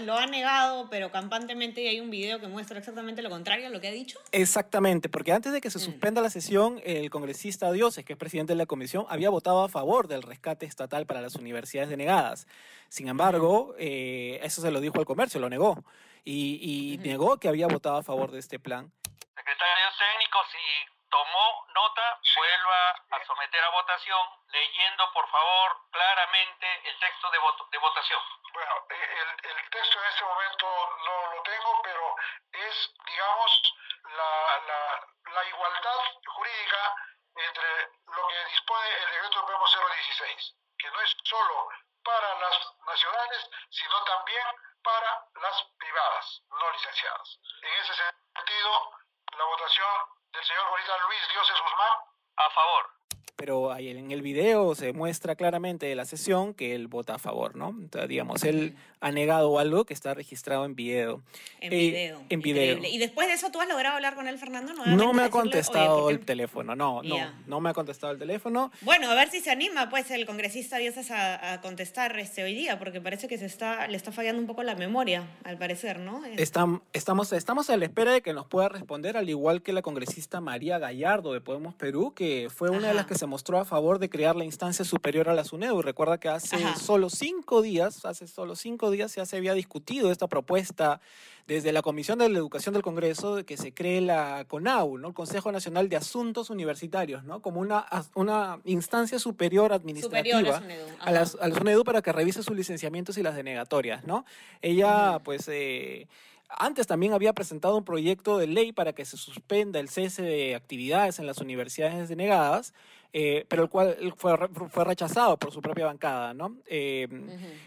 lo, 0.00 0.18
ha 0.18 0.26
negado, 0.26 0.88
pero 0.90 1.10
campantemente 1.10 1.88
hay 1.88 2.00
un 2.00 2.10
video 2.10 2.40
que 2.40 2.46
muestra 2.46 2.78
exactamente 2.78 3.22
lo 3.22 3.30
contrario 3.30 3.68
a 3.68 3.70
lo 3.70 3.80
que 3.80 3.88
ha 3.88 3.92
dicho. 3.92 4.18
Exactamente, 4.32 5.08
porque 5.08 5.32
antes 5.32 5.52
de 5.52 5.60
que 5.60 5.70
se 5.70 5.78
mm. 5.78 5.82
suspenda 5.82 6.20
la 6.20 6.28
sesión, 6.28 6.80
el 6.84 7.08
congresista 7.08 7.72
Dioses, 7.72 8.04
que 8.04 8.12
es 8.12 8.18
presidente 8.18 8.52
de 8.52 8.58
la 8.58 8.66
comisión, 8.66 9.06
había 9.08 9.30
votado 9.30 9.62
a 9.62 9.68
favor 9.68 10.08
del 10.08 10.22
rescate 10.22 10.66
estatal 10.66 11.06
para 11.06 11.22
las 11.22 11.36
universidades 11.36 11.88
denegadas. 11.88 12.46
Sin 12.88 13.08
embargo, 13.08 13.74
eh, 13.78 14.40
eso 14.42 14.60
se 14.60 14.70
lo 14.70 14.80
dijo 14.80 14.98
al 14.98 15.06
comercio, 15.06 15.40
lo 15.40 15.48
negó. 15.48 15.82
Y, 16.24 16.98
negó 17.02 17.38
que 17.38 17.48
había 17.48 17.66
votado 17.66 17.96
a 17.96 18.02
favor 18.02 18.30
de 18.30 18.40
este 18.40 18.58
plan. 18.58 18.92
Secretarios 19.34 19.94
técnicos 19.98 20.46
y 20.52 20.97
tomó 21.10 21.66
nota, 21.74 22.20
vuelva 22.36 22.90
a 23.10 23.24
someter 23.26 23.64
a 23.64 23.68
votación 23.70 24.28
leyendo, 24.48 25.12
por 25.12 25.28
favor, 25.30 25.90
claramente 25.90 26.88
el 26.88 26.98
texto 26.98 27.30
de, 27.30 27.38
de 27.70 27.78
votación. 27.78 28.20
Bueno, 28.52 28.86
eh, 28.90 29.16
el, 29.20 29.50
el, 29.50 29.70
texto 29.70 30.02
en 30.02 30.08
este 30.10 30.24
momento 30.24 30.96
no 31.04 31.34
lo 31.34 31.42
tengo, 31.42 31.82
pero 31.82 32.16
es, 32.52 32.94
digamos, 33.06 33.74
la, 34.04 34.60
la, 34.66 35.06
la 35.32 35.44
igualdad 35.44 36.00
jurídica 36.26 36.94
entre 37.36 37.90
lo 38.06 38.28
que 38.28 38.44
dispone 38.46 38.88
el 38.88 39.10
decreto 39.10 39.40
Supremo 39.40 39.66
016, 39.66 40.54
que 40.78 40.90
no 40.90 41.00
es 41.00 41.16
solo 41.24 41.68
para 42.02 42.34
las 42.40 42.74
nacionales, 42.86 43.50
sino 43.70 44.02
también 44.04 44.46
para 44.82 45.26
las 45.34 45.62
privadas, 45.78 46.42
no 46.48 46.70
licenciadas. 46.70 47.38
En 47.62 47.72
ese 47.74 47.94
sentido, 47.94 48.92
la 49.36 49.44
votación 49.44 50.17
del 50.32 50.44
señor 50.44 50.70
Bonita 50.70 50.92
Luis 51.06 51.20
Dioses 51.32 51.56
Guzmán. 51.62 51.96
A 52.36 52.50
favor 52.50 52.98
pero 53.38 53.72
en 53.76 54.10
el 54.10 54.20
video 54.20 54.74
se 54.74 54.92
muestra 54.92 55.36
claramente 55.36 55.86
de 55.86 55.94
la 55.94 56.04
sesión 56.04 56.54
que 56.54 56.74
él 56.74 56.88
vota 56.88 57.14
a 57.14 57.18
favor, 57.18 57.54
¿no? 57.54 57.68
Entonces, 57.68 58.08
digamos, 58.08 58.42
él 58.42 58.76
ha 59.00 59.10
negado 59.12 59.58
algo 59.58 59.84
que 59.84 59.94
está 59.94 60.14
registrado 60.14 60.64
en 60.64 60.74
video. 60.74 61.22
En 61.60 61.70
video. 61.70 62.22
En 62.28 62.40
video. 62.40 62.78
Y 62.84 62.98
después 62.98 63.28
de 63.28 63.34
eso, 63.34 63.50
¿tú 63.50 63.60
has 63.60 63.68
logrado 63.68 63.96
hablar 63.96 64.14
con 64.14 64.26
él, 64.28 64.38
Fernando? 64.38 64.72
No 64.86 65.12
me 65.12 65.22
ha 65.22 65.30
contestado 65.30 66.10
el 66.10 66.20
teléfono, 66.20 66.74
no, 66.74 67.02
no, 67.02 67.16
no 67.46 67.60
me 67.60 67.70
ha 67.70 67.74
contestado 67.74 68.12
el 68.12 68.18
teléfono. 68.18 68.70
Bueno, 68.82 69.10
a 69.10 69.14
ver 69.14 69.30
si 69.30 69.40
se 69.40 69.50
anima, 69.50 69.88
pues, 69.88 70.10
el 70.10 70.26
congresista 70.26 70.78
Dioses 70.78 71.10
a, 71.10 71.52
a 71.52 71.60
contestar 71.60 72.18
este 72.18 72.42
hoy 72.42 72.54
día, 72.54 72.78
porque 72.78 73.00
parece 73.00 73.28
que 73.28 73.38
se 73.38 73.46
está, 73.46 73.86
le 73.88 73.96
está 73.96 74.12
fallando 74.12 74.40
un 74.40 74.46
poco 74.46 74.62
la 74.62 74.74
memoria, 74.74 75.26
al 75.44 75.58
parecer, 75.58 75.98
¿no? 75.98 76.24
Estamos, 76.24 76.82
estamos, 76.92 77.32
estamos 77.32 77.70
a 77.70 77.76
la 77.76 77.84
espera 77.84 78.12
de 78.12 78.22
que 78.22 78.32
nos 78.32 78.46
pueda 78.46 78.68
responder, 78.68 79.16
al 79.16 79.28
igual 79.28 79.62
que 79.62 79.72
la 79.72 79.82
congresista 79.82 80.40
María 80.40 80.78
Gallardo 80.78 81.32
de 81.32 81.40
Podemos 81.40 81.74
Perú, 81.74 82.12
que 82.14 82.48
fue 82.54 82.70
una 82.70 82.88
de 82.88 82.94
las 82.94 83.06
que 83.06 83.14
se 83.14 83.26
mostró 83.26 83.58
a 83.58 83.64
favor 83.64 83.98
de 83.98 84.08
crear 84.08 84.36
la 84.36 84.44
instancia 84.44 84.84
superior 84.84 85.28
a 85.28 85.34
la 85.34 85.44
SUNEDU. 85.44 85.82
Recuerda 85.82 86.18
que 86.18 86.28
hace 86.28 86.56
solo 86.76 87.10
cinco 87.10 87.62
días, 87.62 88.04
hace 88.04 88.26
solo 88.26 88.56
cinco 88.56 88.87
días 88.90 89.14
ya 89.14 89.26
se 89.26 89.36
había 89.36 89.54
discutido 89.54 90.10
esta 90.10 90.26
propuesta 90.26 91.00
desde 91.46 91.72
la 91.72 91.80
Comisión 91.80 92.18
de 92.18 92.28
la 92.28 92.38
Educación 92.38 92.74
del 92.74 92.82
Congreso 92.82 93.36
de 93.36 93.44
que 93.44 93.56
se 93.56 93.72
cree 93.72 94.02
la 94.02 94.44
CONAU, 94.46 94.98
¿no? 94.98 95.08
el 95.08 95.14
Consejo 95.14 95.50
Nacional 95.50 95.88
de 95.88 95.96
Asuntos 95.96 96.50
Universitarios, 96.50 97.24
¿no? 97.24 97.40
como 97.40 97.60
una, 97.60 97.86
una 98.14 98.60
instancia 98.64 99.18
superior 99.18 99.72
administrativa 99.72 100.62
a, 101.00 101.10
la 101.10 101.24
SUNEDU 101.26 101.84
para 101.84 102.02
que 102.02 102.12
revise 102.12 102.42
sus 102.42 102.54
licenciamientos 102.54 103.16
y 103.16 103.22
las 103.22 103.34
denegatorias. 103.34 104.04
¿no? 104.04 104.24
Ella, 104.60 105.20
pues... 105.24 105.48
Eh, 105.48 106.06
antes 106.48 106.86
también 106.86 107.12
había 107.12 107.32
presentado 107.32 107.76
un 107.76 107.84
proyecto 107.84 108.38
de 108.38 108.46
ley 108.46 108.72
para 108.72 108.92
que 108.92 109.04
se 109.04 109.16
suspenda 109.16 109.80
el 109.80 109.88
cese 109.88 110.22
de 110.22 110.54
actividades 110.54 111.18
en 111.18 111.26
las 111.26 111.38
universidades 111.38 112.08
denegadas, 112.08 112.72
eh, 113.12 113.46
pero 113.48 113.62
el 113.62 113.68
cual 113.68 114.14
fue, 114.16 114.36
fue 114.70 114.84
rechazado 114.84 115.36
por 115.38 115.52
su 115.52 115.60
propia 115.60 115.86
bancada. 115.86 116.34
¿no? 116.34 116.56
Eh, 116.66 117.06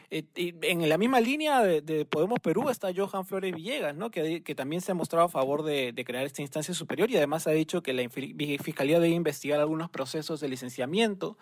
eh, 0.09 0.23
en 0.35 0.89
la 0.89 0.97
misma 0.97 1.19
línea 1.19 1.61
de, 1.61 2.05
Podemos 2.05 2.39
Perú 2.39 2.69
está 2.69 2.89
Johan 2.95 3.25
Flores 3.25 3.53
Villegas, 3.55 3.95
¿no? 3.95 4.09
que, 4.09 4.43
que 4.43 4.55
también 4.55 4.81
se 4.81 4.91
ha 4.91 4.95
mostrado 4.95 5.25
a 5.25 5.29
favor 5.29 5.63
de, 5.63 5.93
de, 5.93 6.05
crear 6.05 6.25
esta 6.25 6.41
instancia 6.41 6.73
superior 6.73 7.09
y 7.11 7.17
además 7.17 7.47
ha 7.47 7.51
dicho 7.51 7.83
que 7.83 7.93
la 7.93 8.07
Fiscalía 8.09 8.99
debe 8.99 9.13
investigar 9.13 9.59
algunos 9.59 9.89
procesos 9.89 10.39
de 10.39 10.49
licenciamiento. 10.49 11.37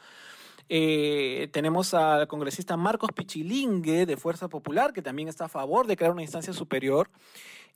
Tenemos 0.69 1.93
al 1.93 2.27
congresista 2.27 2.77
Marcos 2.77 3.09
Pichilingue 3.13 4.05
de 4.05 4.17
Fuerza 4.17 4.47
Popular, 4.47 4.93
que 4.93 5.01
también 5.01 5.27
está 5.27 5.45
a 5.45 5.49
favor 5.49 5.87
de 5.87 5.97
crear 5.97 6.11
una 6.11 6.21
instancia 6.21 6.53
superior 6.53 7.09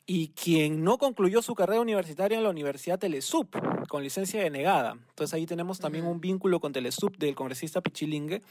y 0.05 0.29
quien 0.29 0.83
no 0.83 0.97
concluyó 0.97 1.41
su 1.41 1.55
carrera 1.55 1.81
universitaria 1.81 2.37
en 2.37 2.43
la 2.43 2.49
Universidad 2.49 2.99
Telesup, 2.99 3.55
con 3.87 4.03
licencia 4.03 4.43
denegada. 4.43 4.91
Entonces 4.91 5.33
ahí 5.33 5.45
tenemos 5.45 5.79
también 5.79 6.05
un 6.05 6.19
vínculo 6.19 6.59
con 6.59 6.73
Telesup 6.73 7.17
del 7.17 7.35
congresista 7.35 7.81
Pichilingue, 7.81 8.41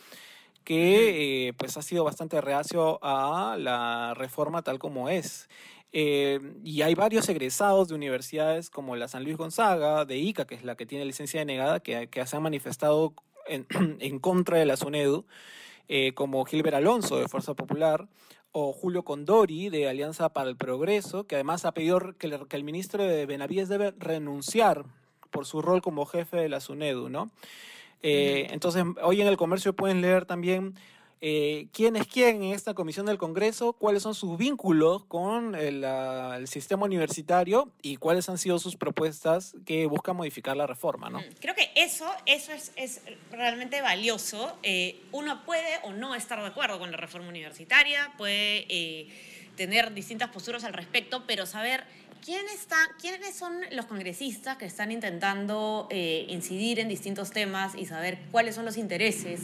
que 0.65 1.49
eh, 1.49 1.53
pues 1.55 1.77
ha 1.77 1.83
sido 1.83 2.05
bastante 2.05 2.41
reacio 2.41 2.99
a 3.03 3.57
la 3.59 4.15
reforma 4.15 4.63
tal 4.63 4.79
como 4.79 5.09
es. 5.09 5.49
Eh, 5.95 6.41
y 6.65 6.81
hay 6.81 6.95
varios 6.95 7.29
egresados 7.29 7.89
de 7.89 7.95
universidades 7.97 8.71
como 8.71 8.97
la 8.97 9.09
San 9.09 9.25
Luis 9.25 9.37
Gonzaga, 9.37 10.07
de 10.07 10.17
ICA, 10.17 10.47
que 10.47 10.55
es 10.55 10.65
la 10.65 10.75
que 10.75 10.87
tiene 10.87 11.05
licencia 11.05 11.41
denegada, 11.41 11.81
que, 11.81 12.09
que 12.09 12.27
se 12.27 12.37
han 12.37 12.43
manifestado 12.43 13.15
en, 13.47 13.67
en 14.01 14.19
contra 14.19 14.59
de 14.59 14.67
la 14.67 14.77
SUNEDU, 14.77 15.25
eh, 15.89 16.13
como 16.15 16.45
Gilbert 16.45 16.77
Alonso 16.77 17.19
de 17.19 17.29
Fuerza 17.29 17.55
Popular, 17.55 18.09
o 18.53 18.73
Julio 18.73 19.03
Condori 19.03 19.71
de 19.71 19.89
Alianza 19.89 20.29
para 20.29 20.51
el 20.51 20.57
Progreso, 20.57 21.27
que 21.27 21.37
además 21.37 21.65
ha 21.65 21.73
pedido 21.73 22.15
que, 22.19 22.39
el 22.51 22.65
ministro 22.65 23.03
de 23.03 23.25
Benavides 23.25 23.69
debe 23.69 23.95
renunciar 23.99 24.85
por 25.31 25.47
su 25.47 25.63
rol 25.63 25.81
como 25.81 26.05
jefe 26.05 26.37
de 26.37 26.51
la 26.51 26.61
SUNEDU, 26.61 27.09
¿no? 27.09 27.31
Eh, 28.03 28.49
entonces, 28.51 28.85
hoy 29.03 29.23
en 29.23 29.29
el 29.29 29.39
comercio 29.39 29.75
pueden 29.75 30.03
leer 30.03 30.27
también 30.27 30.75
eh, 31.25 31.69
quién 31.73 31.95
es 31.95 32.09
quién 32.09 32.43
en 32.43 32.53
esta 32.53 32.75
comisión 32.75 33.07
del 33.07 33.17
Congreso, 33.17 33.75
cuáles 33.75 34.03
son 34.03 34.13
sus 34.13 34.37
vínculos 34.37 35.05
con 35.05 35.55
el, 35.55 35.87
sistema 36.49 36.85
universitario 36.85 37.71
y 37.81 37.97
cuáles 37.97 38.29
han 38.29 38.39
sido 38.39 38.59
sus 38.59 38.75
propuestas 38.75 39.55
que 39.65 39.87
buscan 39.87 40.17
modificar 40.17 40.57
la 40.57 40.67
reforma. 40.67 41.11
¿no? 41.11 41.21
Mm, 41.21 41.35
creo 41.41 41.55
que 41.55 41.71
eso, 41.77 42.11
eso 42.27 42.51
es, 42.75 43.03
realmente 43.31 43.81
valioso. 43.81 44.59
Eh, 44.65 45.01
uno 45.13 45.45
puede 45.45 45.79
o 45.85 45.93
no 45.93 46.17
estar 46.17 46.41
de 46.41 46.49
acuerdo 46.49 46.81
con 46.81 46.91
la 46.91 46.97
reforma 46.97 47.29
universitaria, 47.29 48.13
puede 48.19 48.67
eh, 48.69 49.09
tener 49.57 49.95
distintas 49.95 50.31
posturas 50.31 50.65
al 50.65 50.73
respecto, 50.73 51.23
pero 51.29 51.47
saber 51.47 51.85
¿Quién 52.25 52.47
está, 52.55 52.77
¿Quiénes 53.01 53.35
son 53.35 53.53
los 53.73 53.87
congresistas 53.87 54.57
que 54.57 54.65
están 54.65 54.93
intentando 54.93 55.89
eh, 55.91 56.25
incidir 56.29 56.79
en 56.79 56.89
distintos 56.89 57.33
temas 57.33 57.75
y 57.75 57.85
saber 57.85 58.19
cuáles 58.31 58.55
son 58.55 58.65
los 58.65 58.77
intereses 58.77 59.41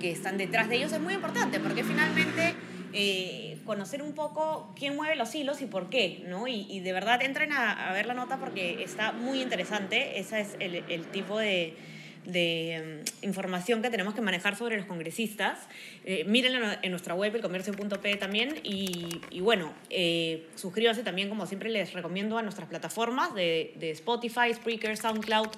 que 0.00 0.12
están 0.12 0.38
detrás 0.38 0.70
de 0.70 0.76
ellos? 0.76 0.92
Es 0.92 1.00
muy 1.00 1.12
importante 1.12 1.60
porque 1.60 1.84
finalmente 1.84 2.54
eh, 2.94 3.60
conocer 3.66 4.02
un 4.02 4.14
poco 4.14 4.72
quién 4.78 4.96
mueve 4.96 5.14
los 5.14 5.34
hilos 5.34 5.60
y 5.60 5.66
por 5.66 5.90
qué, 5.90 6.24
¿no? 6.26 6.48
Y, 6.48 6.80
de 6.80 6.92
verdad 6.94 7.20
entren 7.20 7.52
a, 7.52 7.92
ver 7.92 8.06
la 8.06 8.14
nota 8.14 8.38
porque 8.38 8.82
está 8.82 9.12
muy 9.12 9.42
interesante. 9.42 10.18
Ese 10.18 10.40
es 10.40 10.56
el 10.58 11.06
tipo 11.08 11.38
de 11.38 11.76
de 12.24 13.02
mm, 13.22 13.24
información 13.26 13.82
que 13.82 13.90
tenemos 13.90 14.14
que 14.14 14.20
manejar 14.20 14.56
sobre 14.56 14.76
los 14.76 14.86
congresistas. 14.86 15.58
Eh, 16.04 16.24
mírenlo 16.24 16.66
en 16.82 16.90
nuestra 16.90 17.14
web, 17.14 17.34
elcomercio.p 17.34 18.16
también. 18.16 18.60
Y, 18.62 19.40
bueno, 19.40 19.72
eh, 19.90 20.46
suscríbanse 20.54 21.02
también, 21.02 21.28
como 21.28 21.46
siempre 21.46 21.70
les 21.70 21.92
recomiendo, 21.92 22.38
a 22.38 22.42
nuestras 22.42 22.68
plataformas 22.68 23.34
de, 23.34 23.74
de 23.76 23.90
Spotify, 23.90 24.52
Spreaker, 24.54 24.96
SoundCloud. 24.96 25.48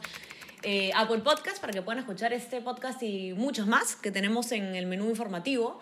Eh, 0.66 0.90
Apple 0.94 1.18
Podcast 1.18 1.60
para 1.60 1.74
que 1.74 1.82
puedan 1.82 1.98
escuchar 1.98 2.32
este 2.32 2.62
podcast 2.62 3.02
y 3.02 3.34
muchos 3.34 3.66
más 3.66 3.96
que 3.96 4.10
tenemos 4.10 4.50
en 4.50 4.74
el 4.74 4.86
menú 4.86 5.10
informativo. 5.10 5.78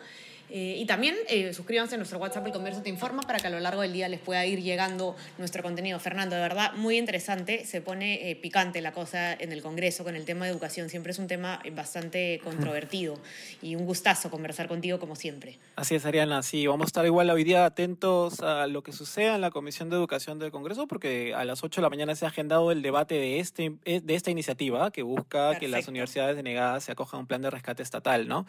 Eh, 0.55 0.77
y 0.79 0.85
también 0.85 1.17
eh, 1.31 1.55
suscríbanse 1.55 1.95
a 1.95 1.99
nuestro 1.99 2.19
WhatsApp 2.19 2.47
El 2.47 2.53
Comercio 2.53 2.83
Te 2.83 2.91
Informa 2.91 3.23
para 3.23 3.39
que 3.39 3.47
a 3.47 3.51
lo 3.51 3.59
largo 3.59 3.81
del 3.81 3.95
día 3.95 4.07
les 4.11 4.21
pueda 4.21 4.45
ir 4.45 4.61
llegando 4.61 5.17
nuestro 5.39 5.63
contenido. 5.63 5.99
Fernando, 5.99 6.37
de 6.37 6.43
verdad, 6.43 6.75
muy 6.75 6.99
interesante. 6.99 7.65
Se 7.65 7.81
pone 7.81 8.31
eh, 8.31 8.37
picante 8.37 8.83
la 8.83 8.93
cosa 8.93 9.33
en 9.33 9.51
el 9.53 9.63
Congreso 9.63 10.05
con 10.05 10.15
el 10.15 10.27
tema 10.27 10.45
de 10.45 10.51
educación. 10.51 10.91
Siempre 10.91 11.13
es 11.13 11.19
un 11.19 11.27
tema 11.27 11.63
bastante 11.73 12.39
controvertido 12.45 13.19
y 13.63 13.77
un 13.77 13.87
gustazo 13.87 14.31
conversar 14.31 14.69
contigo 14.69 14.99
como 15.01 15.17
siempre. 15.17 15.59
Así 15.75 15.95
es, 15.95 16.05
Ariana. 16.05 16.43
Sí, 16.43 16.67
vamos 16.67 16.85
a 16.85 16.89
estar 16.89 17.07
igual 17.07 17.31
hoy 17.31 17.45
día 17.45 17.65
atentos 17.65 18.41
a 18.41 18.67
lo 18.67 18.83
que 18.83 18.93
suceda 18.93 19.37
en 19.37 19.41
la 19.41 19.51
Comisión 19.51 19.89
de 19.89 19.97
Educación 19.97 20.39
del 20.39 20.51
Congreso 20.51 20.87
porque 20.87 21.35
a 21.35 21.47
las 21.47 21.65
8 21.65 21.81
de 21.81 21.83
la 21.83 21.89
mañana 21.89 22.15
se 22.15 22.27
ha 22.27 22.29
agendado 22.29 22.73
el 22.73 22.83
debate 22.83 23.15
de, 23.15 23.41
este, 23.41 23.73
de 23.85 24.15
esta 24.15 24.31
iniciativa 24.31 24.91
que 24.91 25.03
busca 25.03 25.59
que 25.59 25.69
las 25.69 25.89
universidades 25.89 26.37
denegadas 26.37 26.85
se 26.85 26.93
acojan 26.93 27.19
a 27.19 27.21
un 27.21 27.27
plan 27.27 27.41
de 27.41 27.49
rescate 27.49 27.83
estatal, 27.83 28.29
¿no? 28.29 28.47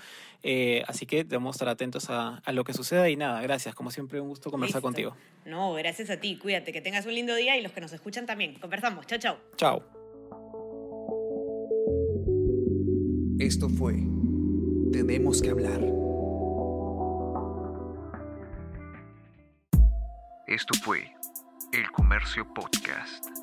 así 0.87 1.05
que 1.05 1.23
debemos 1.23 1.55
estar 1.55 1.69
atentos 1.69 1.82
a, 2.09 2.41
lo 2.51 2.63
que 2.63 2.73
suceda 2.73 3.09
y 3.09 3.15
nada, 3.15 3.41
gracias. 3.41 3.75
Como 3.75 3.91
siempre, 3.91 4.19
un 4.19 4.29
gusto 4.29 4.51
conversar 4.51 4.81
contigo. 4.81 5.15
No, 5.45 5.73
gracias 5.73 6.09
a 6.09 6.17
ti. 6.17 6.37
Cuídate, 6.37 6.71
que 6.71 6.81
tengas 6.81 7.05
un 7.05 7.13
lindo 7.13 7.35
día 7.35 7.57
y 7.57 7.61
los 7.61 7.71
que 7.71 7.81
nos 7.81 7.93
escuchan 7.93 8.25
también. 8.25 8.55
Conversamos. 8.55 9.05
Chao, 9.07 9.19
chao. 9.19 9.37
Chao. 9.57 9.83
Esto 13.39 13.67
fue 13.67 13.95
Tenemos 14.91 15.41
que 15.41 15.49
hablar. 15.49 15.81
Esto 20.47 20.73
fue 20.83 21.11
El 21.71 21.91
Comercio 21.91 22.45
Podcast. 22.53 23.42